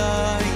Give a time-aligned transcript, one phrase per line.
[0.00, 0.49] Vida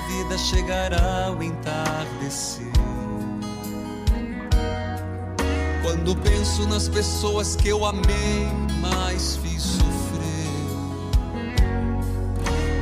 [0.00, 2.72] na vida chegará o entardecer.
[5.82, 8.48] Quando penso nas pessoas que eu amei,
[8.80, 10.20] mas fiz sofrer.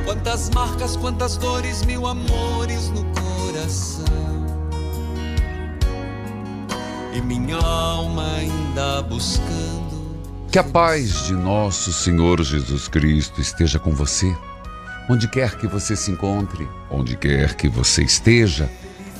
[0.05, 4.05] Quantas marcas, quantas dores, mil amores no coração.
[7.13, 9.89] E minha alma ainda buscando.
[10.51, 14.35] Que a paz de nosso Senhor Jesus Cristo esteja com você,
[15.09, 18.69] onde quer que você se encontre, onde quer que você esteja.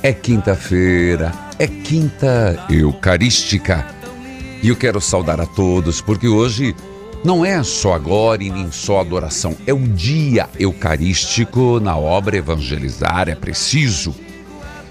[0.02, 3.84] É quinta-feira, é quinta eucarística.
[4.62, 6.74] E eu quero saudar a todos, porque hoje
[7.24, 13.28] não é só agora e nem só adoração, é um dia eucarístico na obra Evangelizar,
[13.28, 14.14] é preciso.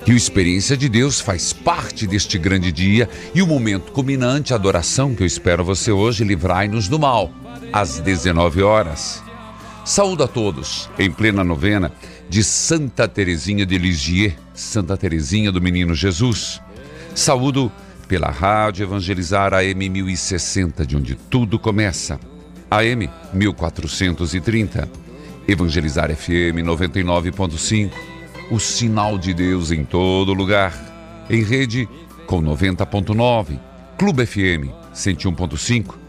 [0.05, 4.57] E o Experiência de Deus faz parte deste grande dia e o momento culminante, a
[4.57, 7.31] adoração que eu espero você hoje, livrai-nos do mal,
[7.73, 9.28] às 19 horas.
[9.89, 11.91] Saúdo a todos em plena novena
[12.29, 16.61] de Santa Teresinha de Lisieux, Santa Teresinha do Menino Jesus.
[17.15, 17.71] Saúdo
[18.07, 22.19] pela Rádio Evangelizar AM 1060, de onde tudo começa.
[22.69, 24.87] AM 1430.
[25.47, 27.89] Evangelizar FM 99.5.
[28.51, 30.71] O sinal de Deus em todo lugar.
[31.27, 31.89] Em rede
[32.27, 33.59] com 90.9.
[33.97, 36.08] Clube FM 101.5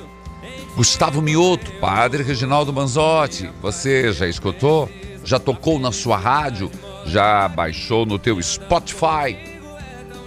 [0.75, 4.89] Gustavo Mioto, Padre Reginaldo Manzotti, você já escutou?
[5.23, 6.71] Já tocou na sua rádio?
[7.05, 9.37] Já baixou no teu Spotify?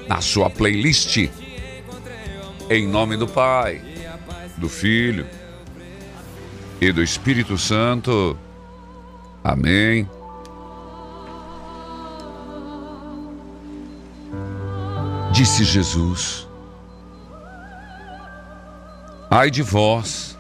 [0.07, 1.29] Na sua playlist?
[2.69, 3.83] Em nome do Pai,
[4.57, 5.27] do Filho
[6.81, 8.37] e do Espírito Santo.
[9.43, 10.09] Amém.
[15.33, 16.47] Disse Jesus:
[19.31, 20.34] Ai de vós,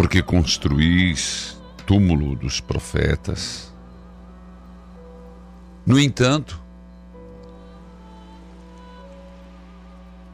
[0.00, 3.70] porque construís túmulo dos profetas.
[5.84, 6.58] No entanto,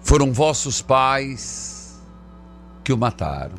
[0.02, 2.00] foram vossos pais
[2.84, 3.56] que o mataram.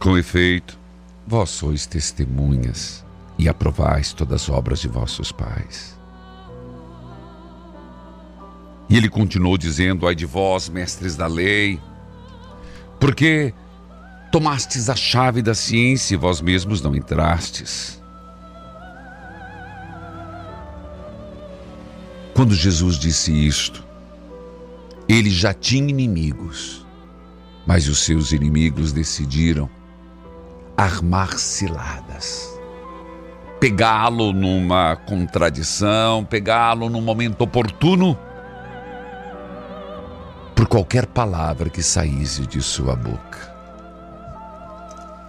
[0.00, 0.78] Com efeito,
[1.26, 3.04] vós sois testemunhas
[3.38, 5.94] e aprovais todas as obras de vossos pais.
[8.88, 11.78] E ele continuou dizendo: Ai de vós, mestres da lei,
[12.98, 13.52] porque
[14.30, 18.02] tomastes a chave da ciência e vós mesmos não entrastes.
[22.34, 23.84] Quando Jesus disse isto,
[25.08, 26.84] ele já tinha inimigos,
[27.66, 29.70] mas os seus inimigos decidiram
[30.76, 32.58] armar ciladas,
[33.60, 38.23] pegá-lo numa contradição, pegá-lo num momento oportuno por
[40.74, 43.54] qualquer palavra que saísse de sua boca.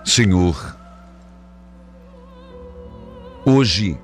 [0.04, 0.76] Senhor,
[3.46, 3.96] hoje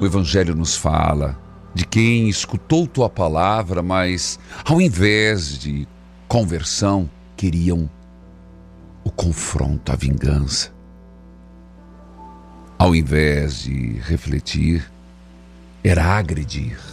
[0.00, 1.38] o Evangelho nos fala
[1.72, 5.86] de quem escutou tua palavra, mas ao invés de
[6.26, 7.88] conversão, queriam
[9.04, 10.72] o confronto, a vingança.
[12.76, 14.90] Ao invés de refletir,
[15.84, 16.91] era agredir.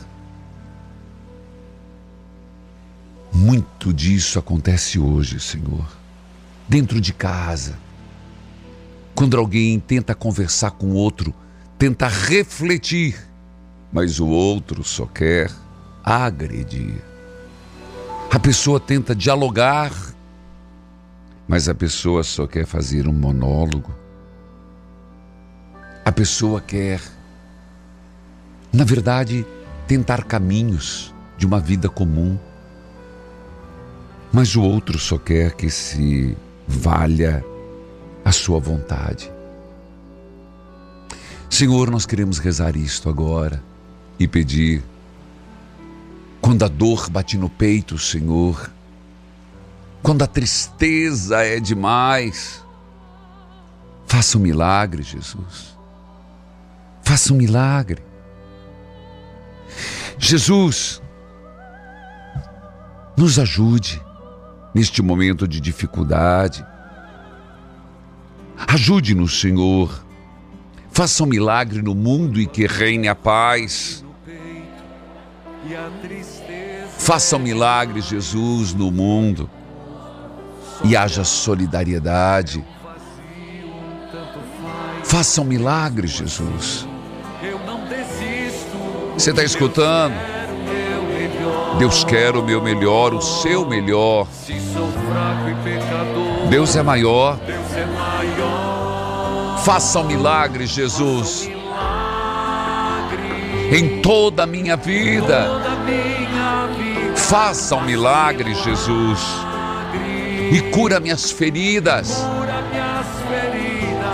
[3.31, 5.87] Muito disso acontece hoje, Senhor,
[6.67, 7.77] dentro de casa.
[9.13, 11.33] Quando alguém tenta conversar com outro,
[11.77, 13.15] tenta refletir,
[13.91, 15.51] mas o outro só quer
[16.03, 17.01] agredir.
[18.31, 19.91] A pessoa tenta dialogar,
[21.47, 23.93] mas a pessoa só quer fazer um monólogo.
[26.05, 27.01] A pessoa quer,
[28.71, 29.45] na verdade,
[29.87, 32.37] tentar caminhos de uma vida comum.
[34.31, 36.37] Mas o outro só quer que se
[36.67, 37.43] valha
[38.23, 39.31] a sua vontade.
[41.49, 43.61] Senhor, nós queremos rezar isto agora
[44.19, 44.83] e pedir,
[46.39, 48.69] quando a dor bate no peito, Senhor,
[50.03, 52.63] quando a tristeza é demais,
[54.05, 55.75] faça um milagre, Jesus.
[57.01, 58.03] Faça um milagre.
[60.19, 61.01] Jesus,
[63.17, 63.99] nos ajude
[64.74, 66.66] neste momento de dificuldade.
[68.68, 70.06] Ajude-nos, Senhor.
[70.92, 74.04] Faça um milagre no mundo e que reine a paz.
[76.98, 79.50] Faça um milagre, Jesus, no mundo
[80.83, 82.63] e haja solidariedade.
[85.04, 86.88] Faça um milagre, Jesus.
[89.13, 90.13] Você está escutando?
[91.79, 94.27] Deus quer o meu melhor, o seu melhor.
[96.49, 97.39] Deus é maior.
[99.63, 101.49] Faça um milagre, Jesus.
[103.71, 105.47] Em toda a minha vida.
[107.15, 109.21] Faça um milagre, Jesus.
[110.51, 112.25] E cura minhas feridas.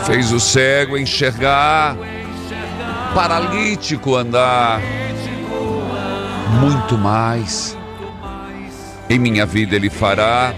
[0.05, 1.97] Fez o cego enxergar,
[3.15, 4.79] paralítico andar.
[6.59, 7.77] Muito mais.
[9.09, 10.53] Em minha vida ele fará.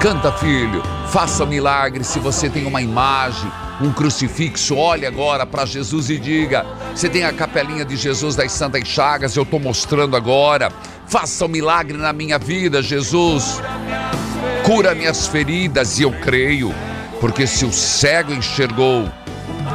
[0.00, 2.04] Canta, filho, faça milagre.
[2.04, 3.50] Se você tem uma imagem,
[3.80, 6.64] um crucifixo, olhe agora para Jesus e diga:
[6.94, 10.70] Você tem a capelinha de Jesus das Santas Chagas, eu estou mostrando agora.
[11.06, 13.60] Faça um milagre na minha vida, Jesus.
[14.62, 16.74] Cura minhas feridas e eu creio,
[17.20, 19.10] porque se o cego enxergou,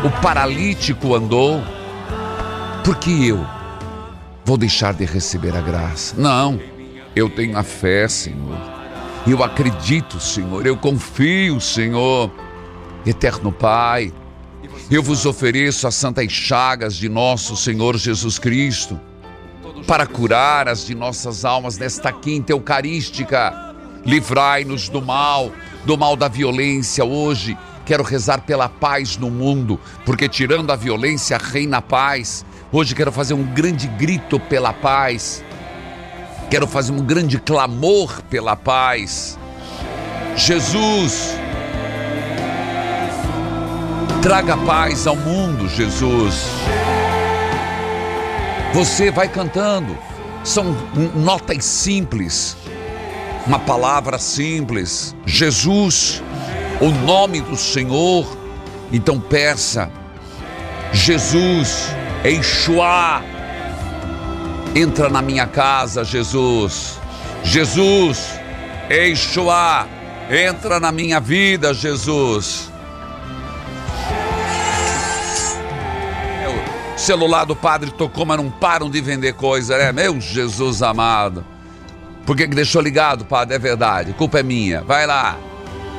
[0.03, 1.63] o paralítico andou,
[2.83, 3.45] porque eu
[4.49, 6.15] vou deixar de receber a graça?
[6.17, 6.59] Não,
[7.15, 8.57] eu tenho a fé, Senhor.
[9.27, 12.31] Eu acredito, Senhor, eu confio, Senhor.
[13.05, 14.11] Eterno Pai,
[14.89, 18.99] eu vos ofereço as santas chagas de nosso Senhor Jesus Cristo
[19.85, 23.75] para curar as de nossas almas nesta quinta eucarística.
[24.03, 25.51] Livrai-nos do mal,
[25.85, 27.55] do mal da violência hoje.
[27.85, 32.43] Quero rezar pela paz no mundo, porque tirando a violência reina a paz.
[32.71, 35.43] Hoje quero fazer um grande grito pela paz.
[36.51, 39.39] Quero fazer um grande clamor pela paz.
[40.35, 41.35] Jesus,
[44.21, 46.45] traga paz ao mundo, Jesus.
[48.71, 49.97] Você vai cantando,
[50.43, 50.77] são
[51.15, 52.55] notas simples,
[53.47, 55.15] uma palavra simples.
[55.25, 56.21] Jesus,
[56.79, 58.27] o nome do Senhor.
[58.91, 59.91] Então peça,
[60.93, 63.21] Jesus, Eixuá
[64.75, 66.99] Entra na minha casa, Jesus.
[67.43, 68.39] Jesus,
[68.89, 69.87] Eixoá,
[70.29, 72.71] entra na minha vida, Jesus.
[76.95, 79.91] O celular do padre tocou, mas não param de vender coisa, né?
[79.91, 81.43] Meu Jesus amado.
[82.25, 83.55] Por que, que deixou ligado, padre?
[83.55, 84.81] É verdade, culpa é minha.
[84.81, 85.35] Vai lá.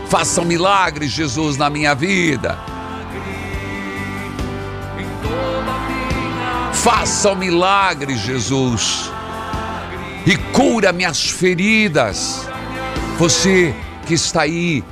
[0.09, 2.59] Faça um milagre, Jesus, na minha vida.
[6.83, 9.11] Faça o milagre, Jesus,
[10.25, 12.49] e cura minhas feridas.
[13.19, 13.75] Você
[14.07, 14.83] que está aí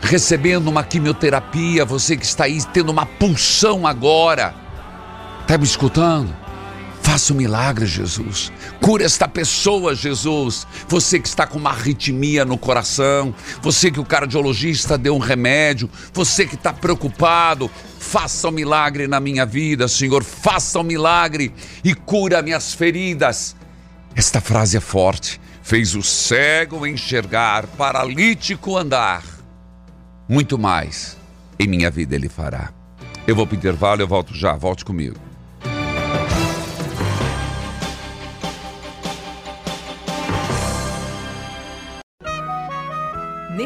[0.00, 4.54] recebendo uma quimioterapia, você que está aí tendo uma pulsão agora,
[5.42, 6.34] está me escutando?
[7.10, 8.52] Faça um milagre, Jesus.
[8.82, 10.66] Cura esta pessoa, Jesus.
[10.88, 15.88] Você que está com uma arritmia no coração, você que o cardiologista deu um remédio,
[16.12, 20.22] você que está preocupado, faça um milagre na minha vida, Senhor.
[20.22, 21.50] Faça um milagre
[21.82, 23.56] e cura minhas feridas.
[24.14, 25.40] Esta frase é forte.
[25.62, 29.24] Fez o cego enxergar, paralítico andar.
[30.28, 31.16] Muito mais
[31.58, 32.68] em minha vida ele fará.
[33.26, 34.52] Eu vou para o intervalo, eu volto já.
[34.52, 35.27] Volte comigo.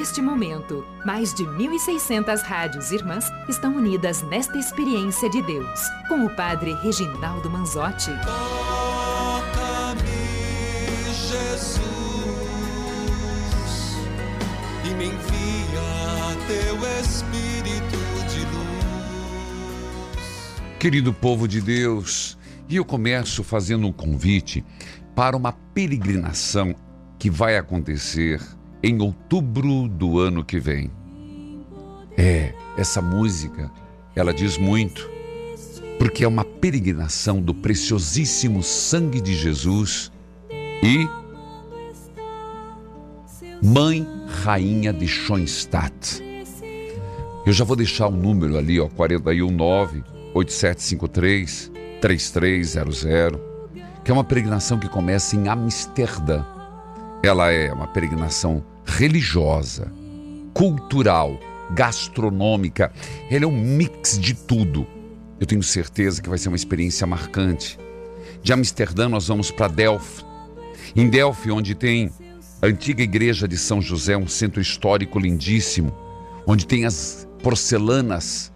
[0.02, 6.30] Neste momento, mais de 1.600 rádios irmãs estão unidas nesta experiência de Deus, com o
[6.35, 8.11] Padre Reginaldo Manzotti.
[8.25, 10.02] Toca-me,
[11.28, 11.78] Jesus,
[14.85, 17.97] e me envia teu Espírito
[18.28, 20.18] de luz.
[20.80, 22.37] Querido povo de Deus,
[22.68, 24.64] e eu começo fazendo um convite
[25.14, 26.75] para uma peregrinação
[27.21, 28.40] que vai acontecer
[28.82, 30.90] em outubro do ano que vem.
[32.16, 33.70] É, essa música,
[34.14, 35.08] ela diz muito,
[35.98, 40.10] porque é uma peregrinação do preciosíssimo sangue de Jesus
[40.82, 41.08] e
[43.64, 44.06] Mãe
[44.42, 46.20] Rainha de Schoenstatt.
[47.46, 50.02] Eu já vou deixar o um número ali, ó, 419
[50.34, 51.70] 8753
[52.00, 53.04] 3300,
[54.04, 56.44] que é uma peregrinação que começa em Amsterdã.
[57.22, 59.92] Ela é uma peregrinação religiosa,
[60.54, 61.38] cultural,
[61.70, 62.92] gastronômica.
[63.30, 64.86] Ela é um mix de tudo.
[65.40, 67.78] Eu tenho certeza que vai ser uma experiência marcante.
[68.42, 70.24] De Amsterdã nós vamos para Delft.
[70.94, 72.10] Em Delft, onde tem
[72.60, 75.92] a antiga igreja de São José, um centro histórico lindíssimo,
[76.46, 78.52] onde tem as porcelanas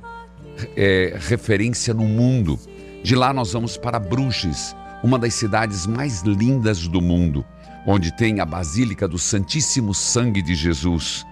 [0.76, 2.58] é, referência no mundo.
[3.02, 7.44] De lá nós vamos para Bruges, uma das cidades mais lindas do mundo
[7.86, 11.24] onde tem a Basílica do Santíssimo Sangue de Jesus.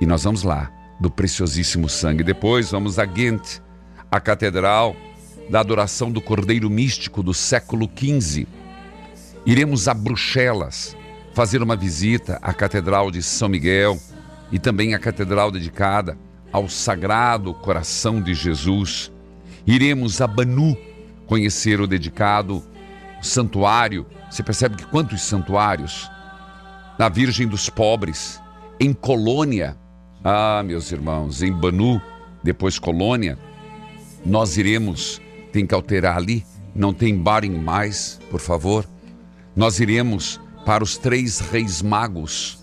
[0.00, 2.22] E nós vamos lá, do preciosíssimo sangue.
[2.22, 3.60] Depois vamos a Ghent,
[4.10, 4.96] a Catedral
[5.48, 8.46] da Adoração do Cordeiro Místico do século XV.
[9.44, 10.96] Iremos a Bruxelas
[11.32, 13.98] fazer uma visita à Catedral de São Miguel
[14.50, 16.18] e também à Catedral dedicada
[16.52, 19.12] ao Sagrado Coração de Jesus.
[19.66, 20.76] Iremos a Banu
[21.26, 22.62] conhecer o dedicado
[23.22, 26.10] santuário você percebe que quantos santuários?
[26.98, 28.40] Na Virgem dos Pobres,
[28.80, 29.76] em Colônia,
[30.24, 32.00] ah, meus irmãos, em Banu,
[32.42, 33.38] depois Colônia,
[34.24, 35.20] nós iremos,
[35.52, 36.44] tem que alterar ali,
[36.74, 38.84] não tem Barim mais, por favor.
[39.54, 42.58] Nós iremos para os três reis magos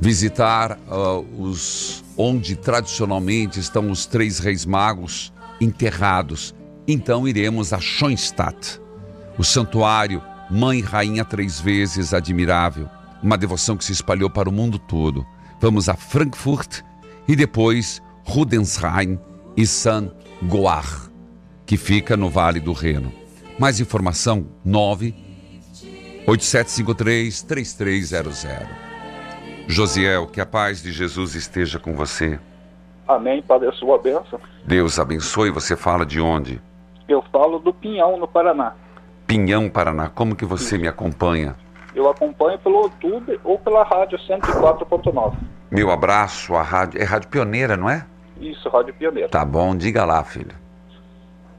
[0.00, 6.54] visitar uh, os onde tradicionalmente estão os três reis magos enterrados.
[6.86, 8.80] Então iremos a Schoenstatt,
[9.38, 12.88] o santuário Mãe Rainha três vezes admirável,
[13.22, 15.26] uma devoção que se espalhou para o mundo todo.
[15.60, 16.80] Vamos a Frankfurt
[17.26, 19.18] e depois Rudensheim
[19.56, 20.10] e St.
[20.42, 21.10] Goar,
[21.66, 23.12] que fica no Vale do Reno.
[23.58, 25.14] Mais informação 9
[26.26, 28.46] 8753 3300.
[29.66, 32.38] Josiel, que a paz de Jesus esteja com você.
[33.06, 34.40] Amém, Padre, a sua bênção.
[34.64, 35.50] Deus abençoe.
[35.50, 36.60] Você fala de onde?
[37.08, 38.74] Eu falo do Pinhão, no Paraná.
[39.28, 40.08] Pinhão, Paraná.
[40.08, 41.54] Como que você me acompanha?
[41.94, 45.34] Eu acompanho pelo YouTube ou pela rádio 104.9.
[45.70, 46.98] Meu abraço, a rádio.
[46.98, 48.06] É Rádio Pioneira, não é?
[48.40, 49.28] Isso, Rádio Pioneira.
[49.28, 50.56] Tá bom, diga lá, filho.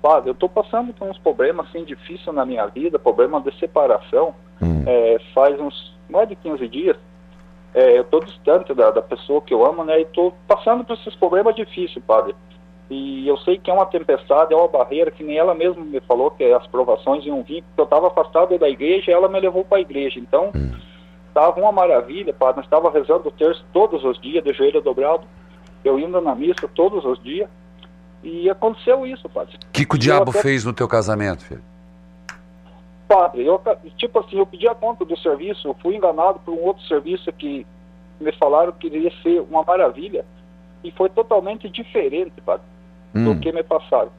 [0.02, 4.34] Padre, eu tô passando por uns problemas assim difíceis na minha vida, problema de separação.
[4.60, 4.84] Hum.
[4.88, 6.98] É, faz uns mais de 15 dias.
[7.76, 10.02] É, eu tô distante da, da pessoa que eu amo, né?
[10.02, 12.34] E tô passando por esses problemas difíceis, padre.
[12.90, 16.00] E eu sei que é uma tempestade, é uma barreira, que nem ela mesma me
[16.02, 19.40] falou que as provações iam vir, porque eu estava afastado da igreja e ela me
[19.40, 20.20] levou para a igreja.
[20.20, 20.52] Então,
[21.28, 21.64] estava hum.
[21.64, 22.58] uma maravilha, padre.
[22.58, 25.24] Nós estava rezando o terço todos os dias, de joelho dobrado,
[25.86, 27.48] eu indo na missa todos os dias.
[28.24, 29.56] E aconteceu isso, padre.
[29.56, 30.42] O que, que o diabo até...
[30.42, 31.64] fez no teu casamento, filho?
[33.08, 33.62] Padre, eu,
[33.98, 37.32] tipo assim, eu pedi a conta do serviço, eu fui enganado por um outro serviço
[37.34, 37.66] que
[38.20, 40.26] me falaram que iria ser uma maravilha
[40.84, 42.66] e foi totalmente diferente, padre
[43.14, 43.34] hum.
[43.34, 44.12] do que me passaram.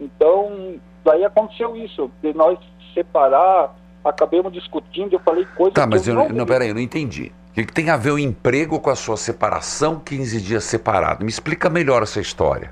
[0.00, 2.58] Então, daí aconteceu isso, de nós
[2.92, 6.80] separar, acabamos discutindo, eu falei coisas Tá, mas eu, eu não, não, peraí, eu não
[6.80, 7.32] entendi.
[7.50, 11.24] O que, que tem a ver o emprego com a sua separação, 15 dias separado?
[11.24, 12.70] Me explica melhor essa história.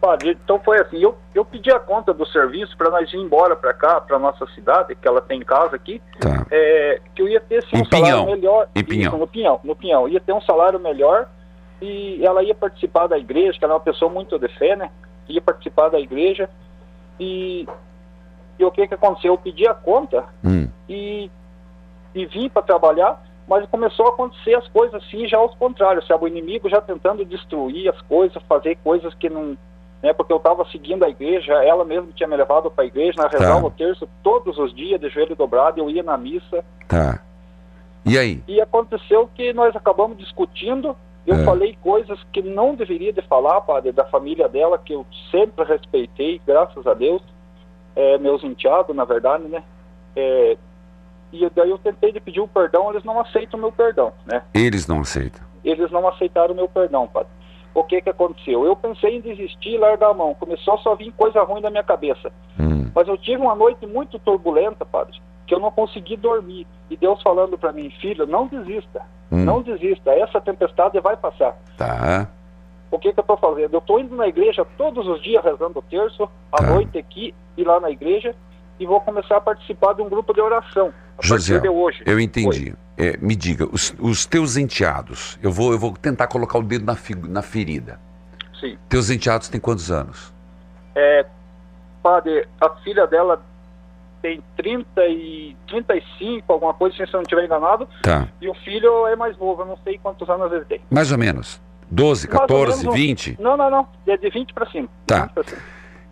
[0.00, 3.56] Padre, então foi assim, eu, eu pedi a conta do serviço para nós ir embora
[3.56, 6.46] para cá, para nossa cidade, que ela tem casa aqui, tá.
[6.50, 8.68] é, que eu ia ter assim, um salário melhor.
[8.76, 9.08] Em Pinhão.
[9.08, 10.08] Isso, no Pinhão, no Pinhão.
[10.08, 11.28] Ia ter um salário melhor
[11.80, 14.90] e ela ia participar da igreja, que ela é uma pessoa muito de fé, né?
[15.28, 16.48] Ia participar da igreja
[17.18, 17.66] e,
[18.58, 19.34] e o que que aconteceu?
[19.34, 20.68] Eu pedi a conta hum.
[20.88, 21.30] e,
[22.14, 26.24] e vim para trabalhar, mas começou a acontecer as coisas assim já aos contrários, sabe?
[26.24, 29.56] O inimigo já tentando destruir as coisas, fazer coisas que não...
[30.02, 33.14] Né, porque eu estava seguindo a igreja, ela mesma tinha me levado para a igreja,
[33.16, 33.66] na rezava tá.
[33.66, 36.62] o terço todos os dias, de joelho dobrado, eu ia na missa.
[36.86, 37.18] Tá.
[38.04, 38.42] E aí?
[38.46, 40.94] E aconteceu que nós acabamos discutindo
[41.26, 41.44] eu é.
[41.44, 46.40] falei coisas que não deveria de falar, padre, da família dela, que eu sempre respeitei,
[46.46, 47.22] graças a Deus,
[47.94, 49.62] é, meus enteados, na verdade, né?
[50.14, 50.56] É,
[51.32, 54.42] e daí eu tentei de pedir o perdão, eles não aceitam o meu perdão, né?
[54.54, 55.46] Eles não aceitam?
[55.66, 57.28] eles não aceitaram o meu perdão, padre.
[57.74, 58.64] O que que aconteceu?
[58.64, 60.34] Eu pensei em desistir e largar a mão.
[60.34, 62.32] Começou a só vir coisa ruim na minha cabeça.
[62.58, 62.90] Hum.
[62.94, 66.66] Mas eu tive uma noite muito turbulenta, padre, que eu não consegui dormir.
[66.88, 69.02] E Deus falando para mim, filho, não desista.
[69.30, 69.44] Hum.
[69.44, 70.10] Não desista.
[70.10, 71.56] Essa tempestade vai passar.
[71.76, 72.28] Tá.
[72.90, 73.74] O que que eu estou fazendo?
[73.74, 76.66] Eu estou indo na igreja todos os dias rezando o terço, à Tá.
[76.66, 78.34] noite aqui e lá na igreja,
[78.78, 80.92] e vou começar a participar de um grupo de oração.
[81.20, 81.60] José,
[82.04, 82.74] eu entendi.
[82.98, 86.84] É, me diga, os, os teus enteados, eu vou, eu vou tentar colocar o dedo
[86.84, 86.96] na,
[87.28, 87.98] na ferida.
[88.60, 88.78] Sim.
[88.88, 90.32] Teus enteados têm quantos anos?
[90.94, 91.26] É,
[92.02, 93.42] padre, a filha dela
[94.26, 98.26] tem 30 e 35, alguma coisa, se eu não estiver enganado, Tá.
[98.40, 100.80] e o filho é mais novo, eu não sei quantos anos ele tem.
[100.90, 101.60] Mais ou menos.
[101.88, 103.36] 12, Mais ou 14, menos um- 20?
[103.40, 104.88] Não, não, não, é de 20 para cima.
[105.06, 105.22] Tá.
[105.26, 105.62] 20 pra cima.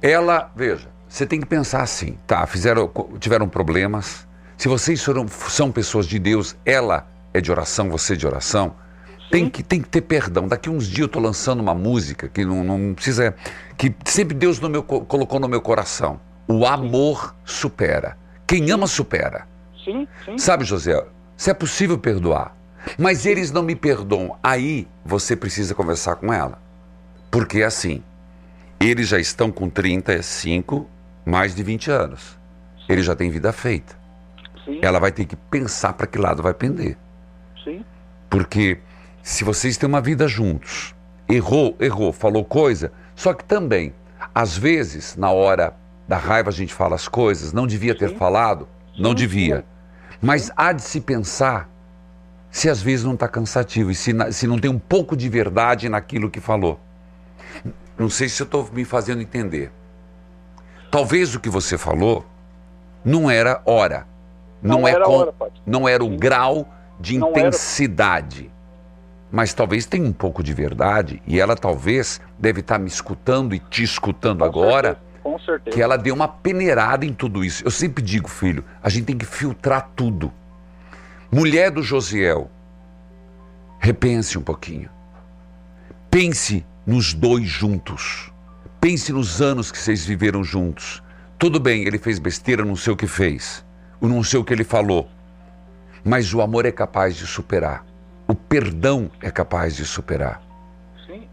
[0.01, 2.47] Ela, veja, você tem que pensar assim, tá?
[2.47, 4.29] Fizeram, tiveram problemas.
[4.57, 8.77] Se vocês foram, são pessoas de Deus, ela é de oração, você é de oração.
[9.31, 10.47] Tem que, tem que ter perdão.
[10.47, 13.35] Daqui uns dias eu tô lançando uma música que não, não precisa.
[13.77, 16.21] que sempre Deus no meu, co- colocou no meu coração.
[16.47, 18.17] O amor supera.
[18.47, 19.47] Quem ama supera.
[19.85, 20.39] Sim, sim.
[20.39, 21.05] Sabe, José,
[21.37, 22.55] se é possível perdoar,
[22.99, 26.61] mas eles não me perdoam, aí você precisa conversar com ela.
[27.31, 28.03] Porque é assim,
[28.79, 30.89] eles já estão com 35,
[31.25, 32.39] mais de 20 anos.
[32.89, 33.97] Eles já têm vida feita.
[34.65, 36.97] Sim, Ela vai ter que pensar para que lado vai pender.
[37.63, 37.85] sim,
[38.31, 38.79] Porque
[39.23, 40.95] se vocês têm uma vida juntos,
[41.29, 43.95] errou, errou, falou coisa, só que também,
[44.35, 45.75] às vezes, na hora
[46.07, 48.69] da raiva a gente fala as coisas, não devia ter falado,
[48.99, 49.65] não devia.
[50.21, 51.69] Mas há de se pensar
[52.51, 55.89] se às vezes não está cansativo e se, se não tem um pouco de verdade
[55.89, 56.79] naquilo que falou.
[57.99, 59.73] Não sei se eu estou me fazendo entender.
[60.91, 62.25] Talvez o que você falou
[63.05, 64.07] não era hora.
[64.63, 65.35] Não, Não é era com- hora,
[65.67, 66.17] não era o Sim.
[66.17, 67.49] grau de Não era.
[67.49, 68.51] intensidade.
[69.31, 73.59] Mas talvez tenha um pouco de verdade e ela talvez deve estar me escutando e
[73.59, 75.75] te escutando Com agora, certeza, Com certeza.
[75.75, 77.65] que ela deu uma peneirada em tudo isso.
[77.65, 80.31] Eu sempre digo, filho, a gente tem que filtrar tudo.
[81.33, 82.51] Mulher do Josiel,
[83.81, 84.91] repense um pouquinho.
[86.11, 88.31] Pense nos dois juntos.
[88.81, 91.03] Pense nos anos que vocês viveram juntos.
[91.39, 93.65] Tudo bem, ele fez besteira, não sei o que fez.
[94.01, 95.09] Não sei o que ele falou.
[96.05, 97.85] Mas o amor é capaz de superar.
[98.29, 100.44] O perdão é capaz de superar.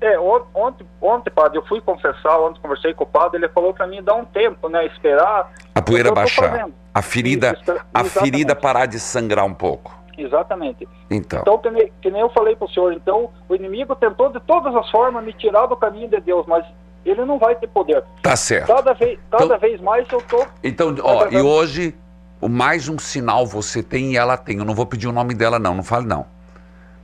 [0.01, 3.73] É, on- ontem, ontem, padre, eu fui confessar, ontem conversei com o padre, ele falou
[3.73, 5.51] para mim dar um tempo, né, esperar.
[5.75, 6.69] A poeira baixar.
[6.93, 9.97] A ferida, Isso, a ferida parar de sangrar um pouco.
[10.17, 10.87] Exatamente.
[11.09, 14.29] Então, Então, que nem, que nem eu falei para o senhor, então, o inimigo tentou
[14.31, 16.65] de todas as formas me tirar do caminho de Deus, mas
[17.05, 18.03] ele não vai ter poder.
[18.21, 18.67] tá certo.
[18.67, 20.45] Cada vez, cada Então- vez mais eu tô.
[20.63, 21.95] Então, ó, e hoje,
[22.41, 24.57] o mais um sinal você tem e ela tem.
[24.59, 26.25] Eu não vou pedir o nome dela, não, não fale não.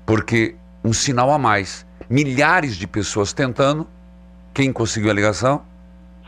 [0.05, 1.86] Porque um sinal a mais.
[2.09, 3.87] Milhares de pessoas tentando.
[4.53, 5.61] Quem conseguiu a ligação?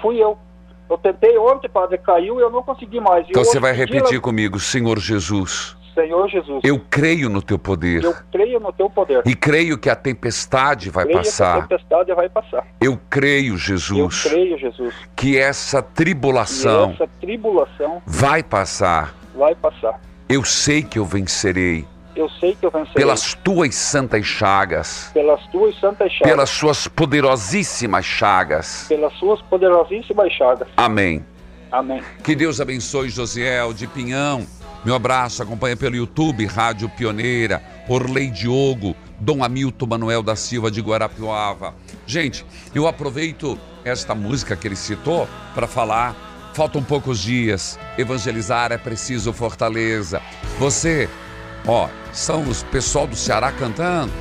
[0.02, 0.38] Fui eu.
[0.89, 3.26] Eu tentei ontem, padre, caiu e eu não consegui mais.
[3.30, 8.04] Então você vai repetir comigo, Senhor Jesus, Senhor Jesus, eu creio no teu poder.
[8.04, 9.22] eu creio no teu poder.
[9.26, 11.68] E creio que a tempestade vai creio que a passar.
[11.68, 12.65] tempestade vai passar.
[12.82, 14.96] Eu creio, Jesus, Eu creio, Jesus.
[15.15, 19.13] que essa tribulação essa tribulação vai passar.
[19.36, 20.00] vai passar.
[20.28, 21.86] Eu sei que eu vencerei
[22.20, 26.86] Eu sei que eu vencerei pelas tuas santas chagas, pelas tuas santas chagas, pelas suas
[26.86, 28.86] poderosíssimas chagas.
[28.90, 30.68] pelas suas poderosíssimas chagas.
[30.76, 31.26] Amém.
[31.72, 32.04] Amém.
[32.22, 34.46] Que Deus abençoe Josiel de Pinhão.
[34.84, 40.82] Meu abraço, acompanha pelo YouTube, Rádio Pioneira, Orley Diogo, Dom Hamilton Manuel da Silva de
[40.82, 41.74] Guarapuava.
[42.06, 46.14] Gente, eu aproveito esta música que ele citou para falar.
[46.54, 47.80] Faltam poucos dias.
[47.98, 50.22] Evangelizar é preciso fortaleza.
[50.58, 51.08] Você,
[51.66, 54.12] ó, são os pessoal do Ceará cantando.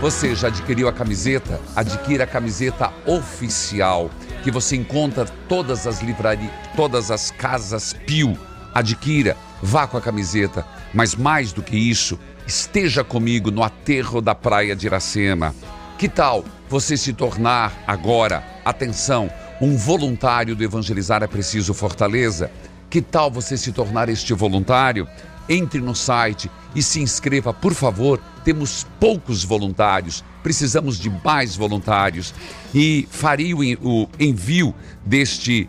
[0.00, 1.60] Você já adquiriu a camiseta?
[1.74, 4.10] Adquira a camiseta oficial
[4.42, 8.38] que você encontra todas as livrarias, todas as casas Pio.
[8.74, 14.34] Adquira, vá com a camiseta, mas mais do que isso, esteja comigo no aterro da
[14.34, 15.54] praia de Iracema.
[15.96, 19.30] Que tal você se tornar agora, atenção,
[19.60, 22.50] um voluntário do Evangelizar é Preciso Fortaleza?
[22.90, 25.08] Que tal você se tornar este voluntário?
[25.48, 28.20] Entre no site e se inscreva, por favor.
[28.44, 32.34] Temos poucos voluntários, precisamos de mais voluntários.
[32.74, 35.68] E faria o en- o envio deste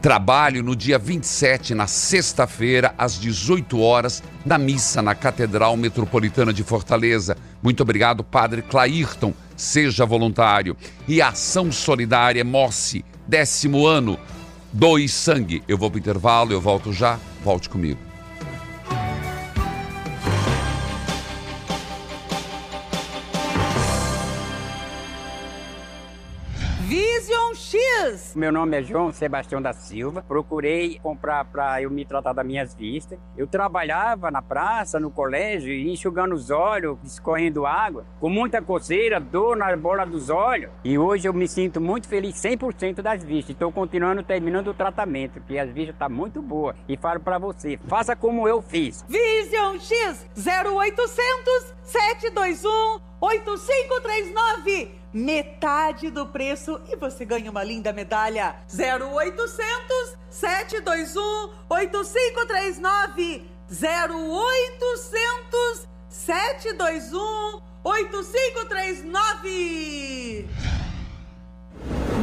[0.00, 6.64] trabalho no dia 27, na sexta-feira, às 18 horas, na missa na Catedral Metropolitana de
[6.64, 7.36] Fortaleza.
[7.62, 9.32] Muito obrigado, Padre Clairton.
[9.56, 10.76] Seja voluntário.
[11.06, 14.18] E a Ação Solidária Morse, décimo ano.
[14.72, 15.62] Doe sangue.
[15.68, 17.16] Eu vou para o intervalo, eu volto já.
[17.44, 18.11] Volte comigo.
[27.72, 28.34] X!
[28.36, 30.22] Meu nome é João Sebastião da Silva.
[30.28, 33.18] Procurei comprar para eu me tratar das minhas vistas.
[33.34, 39.56] Eu trabalhava na praça, no colégio, enxugando os olhos, escorrendo água, com muita coceira, dor
[39.56, 40.70] na bola dos olhos.
[40.84, 43.54] E hoje eu me sinto muito feliz 100% das vistas.
[43.54, 46.76] Estou continuando terminando o tratamento, porque as vistas estão tá muito boas.
[46.86, 49.02] E falo para você, faça como eu fiz.
[49.08, 58.56] Vision X 0800 721 8539 metade do preço e você ganha uma linda medalha.
[58.72, 70.48] 0800 721 8539 0800 721 8539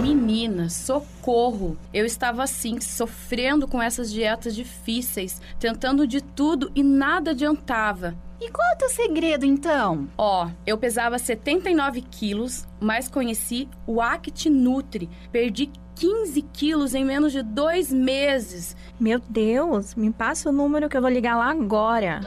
[0.01, 1.77] Menina, socorro!
[1.93, 8.15] Eu estava assim, sofrendo com essas dietas difíceis, tentando de tudo e nada adiantava.
[8.41, 10.07] E qual é o teu segredo, então?
[10.17, 15.09] Ó, oh, eu pesava 79 quilos, mas conheci o Act Nutri.
[15.29, 18.77] Perdi 15 quilos em menos de dois meses.
[18.97, 22.21] Meu Deus, me passa o número que eu vou ligar lá agora.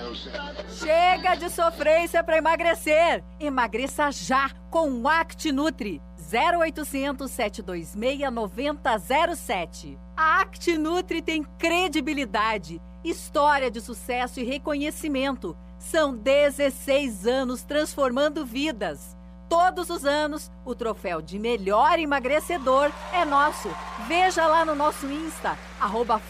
[0.68, 3.24] Chega de sofrência para emagrecer.
[3.40, 6.02] Emagreça já com o Act Nutri.
[6.30, 9.98] 0800 726 9007.
[10.14, 19.16] A Act Nutri tem credibilidade, história de sucesso e reconhecimento são 16 anos transformando vidas.
[19.48, 23.68] Todos os anos, o troféu de melhor emagrecedor é nosso.
[24.06, 25.58] Veja lá no nosso Insta,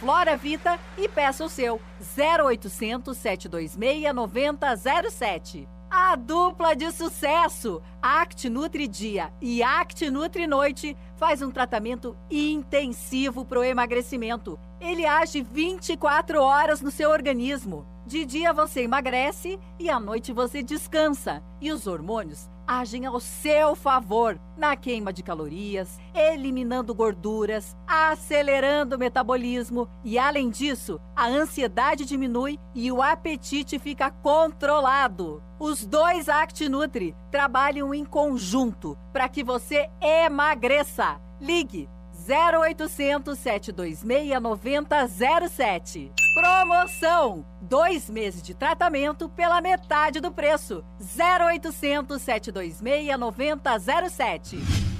[0.01, 1.81] Floravita e peça o seu
[2.19, 5.69] 0800 726 9007.
[5.89, 13.45] A dupla de sucesso, Act Nutri Dia e Act Nutri Noite, faz um tratamento intensivo
[13.45, 14.59] para o emagrecimento.
[14.81, 17.87] Ele age 24 horas no seu organismo.
[18.05, 21.43] De dia você emagrece e à noite você descansa.
[21.61, 28.99] E os hormônios agem ao seu favor na queima de calorias, eliminando gorduras, acelerando o
[28.99, 35.43] metabolismo e, além disso, a ansiedade diminui e o apetite fica controlado.
[35.59, 41.21] Os dois ActiNutri trabalham em conjunto para que você emagreça.
[41.41, 41.89] Ligue
[42.29, 46.13] 0800 726 9007.
[46.35, 47.45] Promoção!
[47.61, 50.85] Dois meses de tratamento pela metade do preço.
[51.01, 54.92] 0800 726 9007.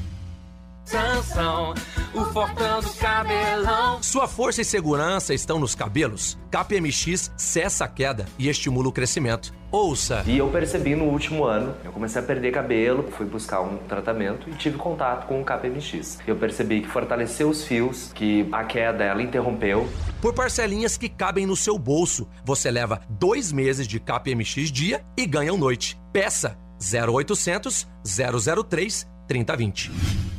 [0.85, 1.75] Sansão,
[2.13, 4.03] o fortão do cabelão.
[4.03, 6.37] Sua força e segurança estão nos cabelos?
[6.51, 9.55] KPMX cessa a queda e estimula o crescimento.
[9.71, 10.23] Ouça.
[10.27, 14.51] E eu percebi no último ano, eu comecei a perder cabelo, fui buscar um tratamento
[14.51, 16.19] e tive contato com o KPMX.
[16.27, 19.89] Eu percebi que fortaleceu os fios, que a queda ela interrompeu.
[20.21, 25.25] Por parcelinhas que cabem no seu bolso, você leva dois meses de KPMX dia e
[25.27, 25.99] ganha um noite.
[26.13, 30.32] Peça 0800 003 3020.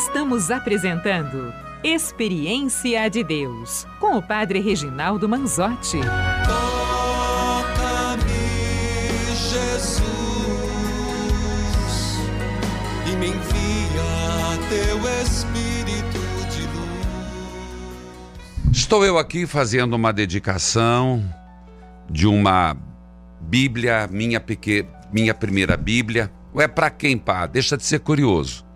[0.00, 1.52] Estamos apresentando
[1.84, 5.98] Experiência de Deus com o Padre Reginaldo Manzotti.
[7.28, 8.24] Toca-me,
[9.36, 10.00] Jesus,
[13.06, 16.18] e me envia teu Espírito
[16.50, 18.72] de luz.
[18.72, 21.22] Estou eu aqui fazendo uma dedicação
[22.08, 22.74] de uma
[23.38, 26.32] Bíblia, minha, pequena, minha primeira Bíblia.
[26.56, 27.44] É para quem, pá?
[27.44, 28.69] Deixa de ser curioso.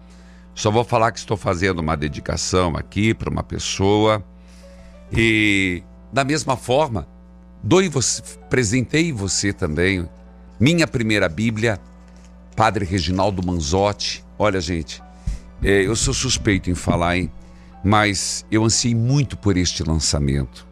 [0.54, 4.24] Só vou falar que estou fazendo uma dedicação aqui para uma pessoa.
[5.12, 7.08] E da mesma forma,
[7.62, 10.08] dou você, presentei você também
[10.58, 11.80] minha primeira Bíblia,
[12.54, 14.24] Padre Reginaldo Manzotti.
[14.38, 15.02] Olha, gente,
[15.62, 17.30] é, eu sou suspeito em falar, hein?
[17.82, 20.66] Mas eu ansiei muito por este lançamento.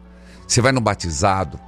[0.47, 1.59] Você vai no batizado,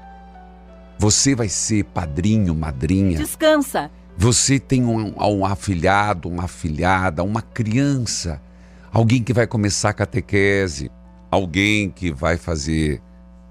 [0.98, 3.18] você vai ser padrinho, madrinha.
[3.18, 8.42] Descansa você tem um, um afilhado, uma afilhada, uma criança,
[8.92, 10.90] alguém que vai começar a catequese,
[11.30, 13.02] alguém que vai fazer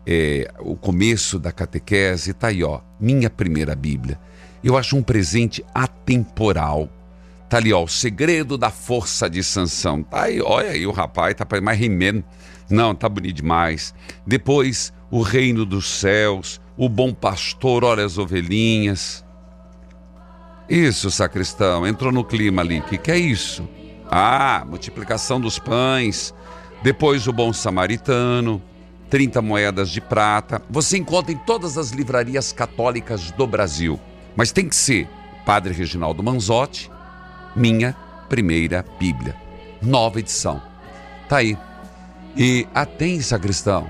[0.06, 4.18] é, o começo da catequese, tá aí, ó, minha primeira Bíblia.
[4.62, 6.88] Eu acho um presente atemporal.
[7.48, 10.02] Tá ali, ó, o segredo da força de Sansão.
[10.02, 12.24] Tá aí, olha aí o rapaz, tá mais rimendo.
[12.70, 13.94] Não, tá bonito demais.
[14.26, 19.23] Depois, o reino dos céus, o bom pastor, olha as ovelhinhas.
[20.68, 22.80] Isso, sacristão, entrou no clima ali.
[22.80, 23.68] Que que é isso?
[24.10, 26.34] Ah, multiplicação dos pães.
[26.82, 28.62] Depois o bom samaritano,
[29.10, 30.62] 30 moedas de prata.
[30.70, 34.00] Você encontra em todas as livrarias católicas do Brasil.
[34.36, 35.08] Mas tem que ser
[35.44, 36.90] Padre Reginaldo Manzotti,
[37.54, 37.94] minha
[38.28, 39.36] primeira Bíblia.
[39.82, 40.62] Nova edição.
[41.28, 41.56] Tá aí.
[42.36, 43.88] E atém, sacristão.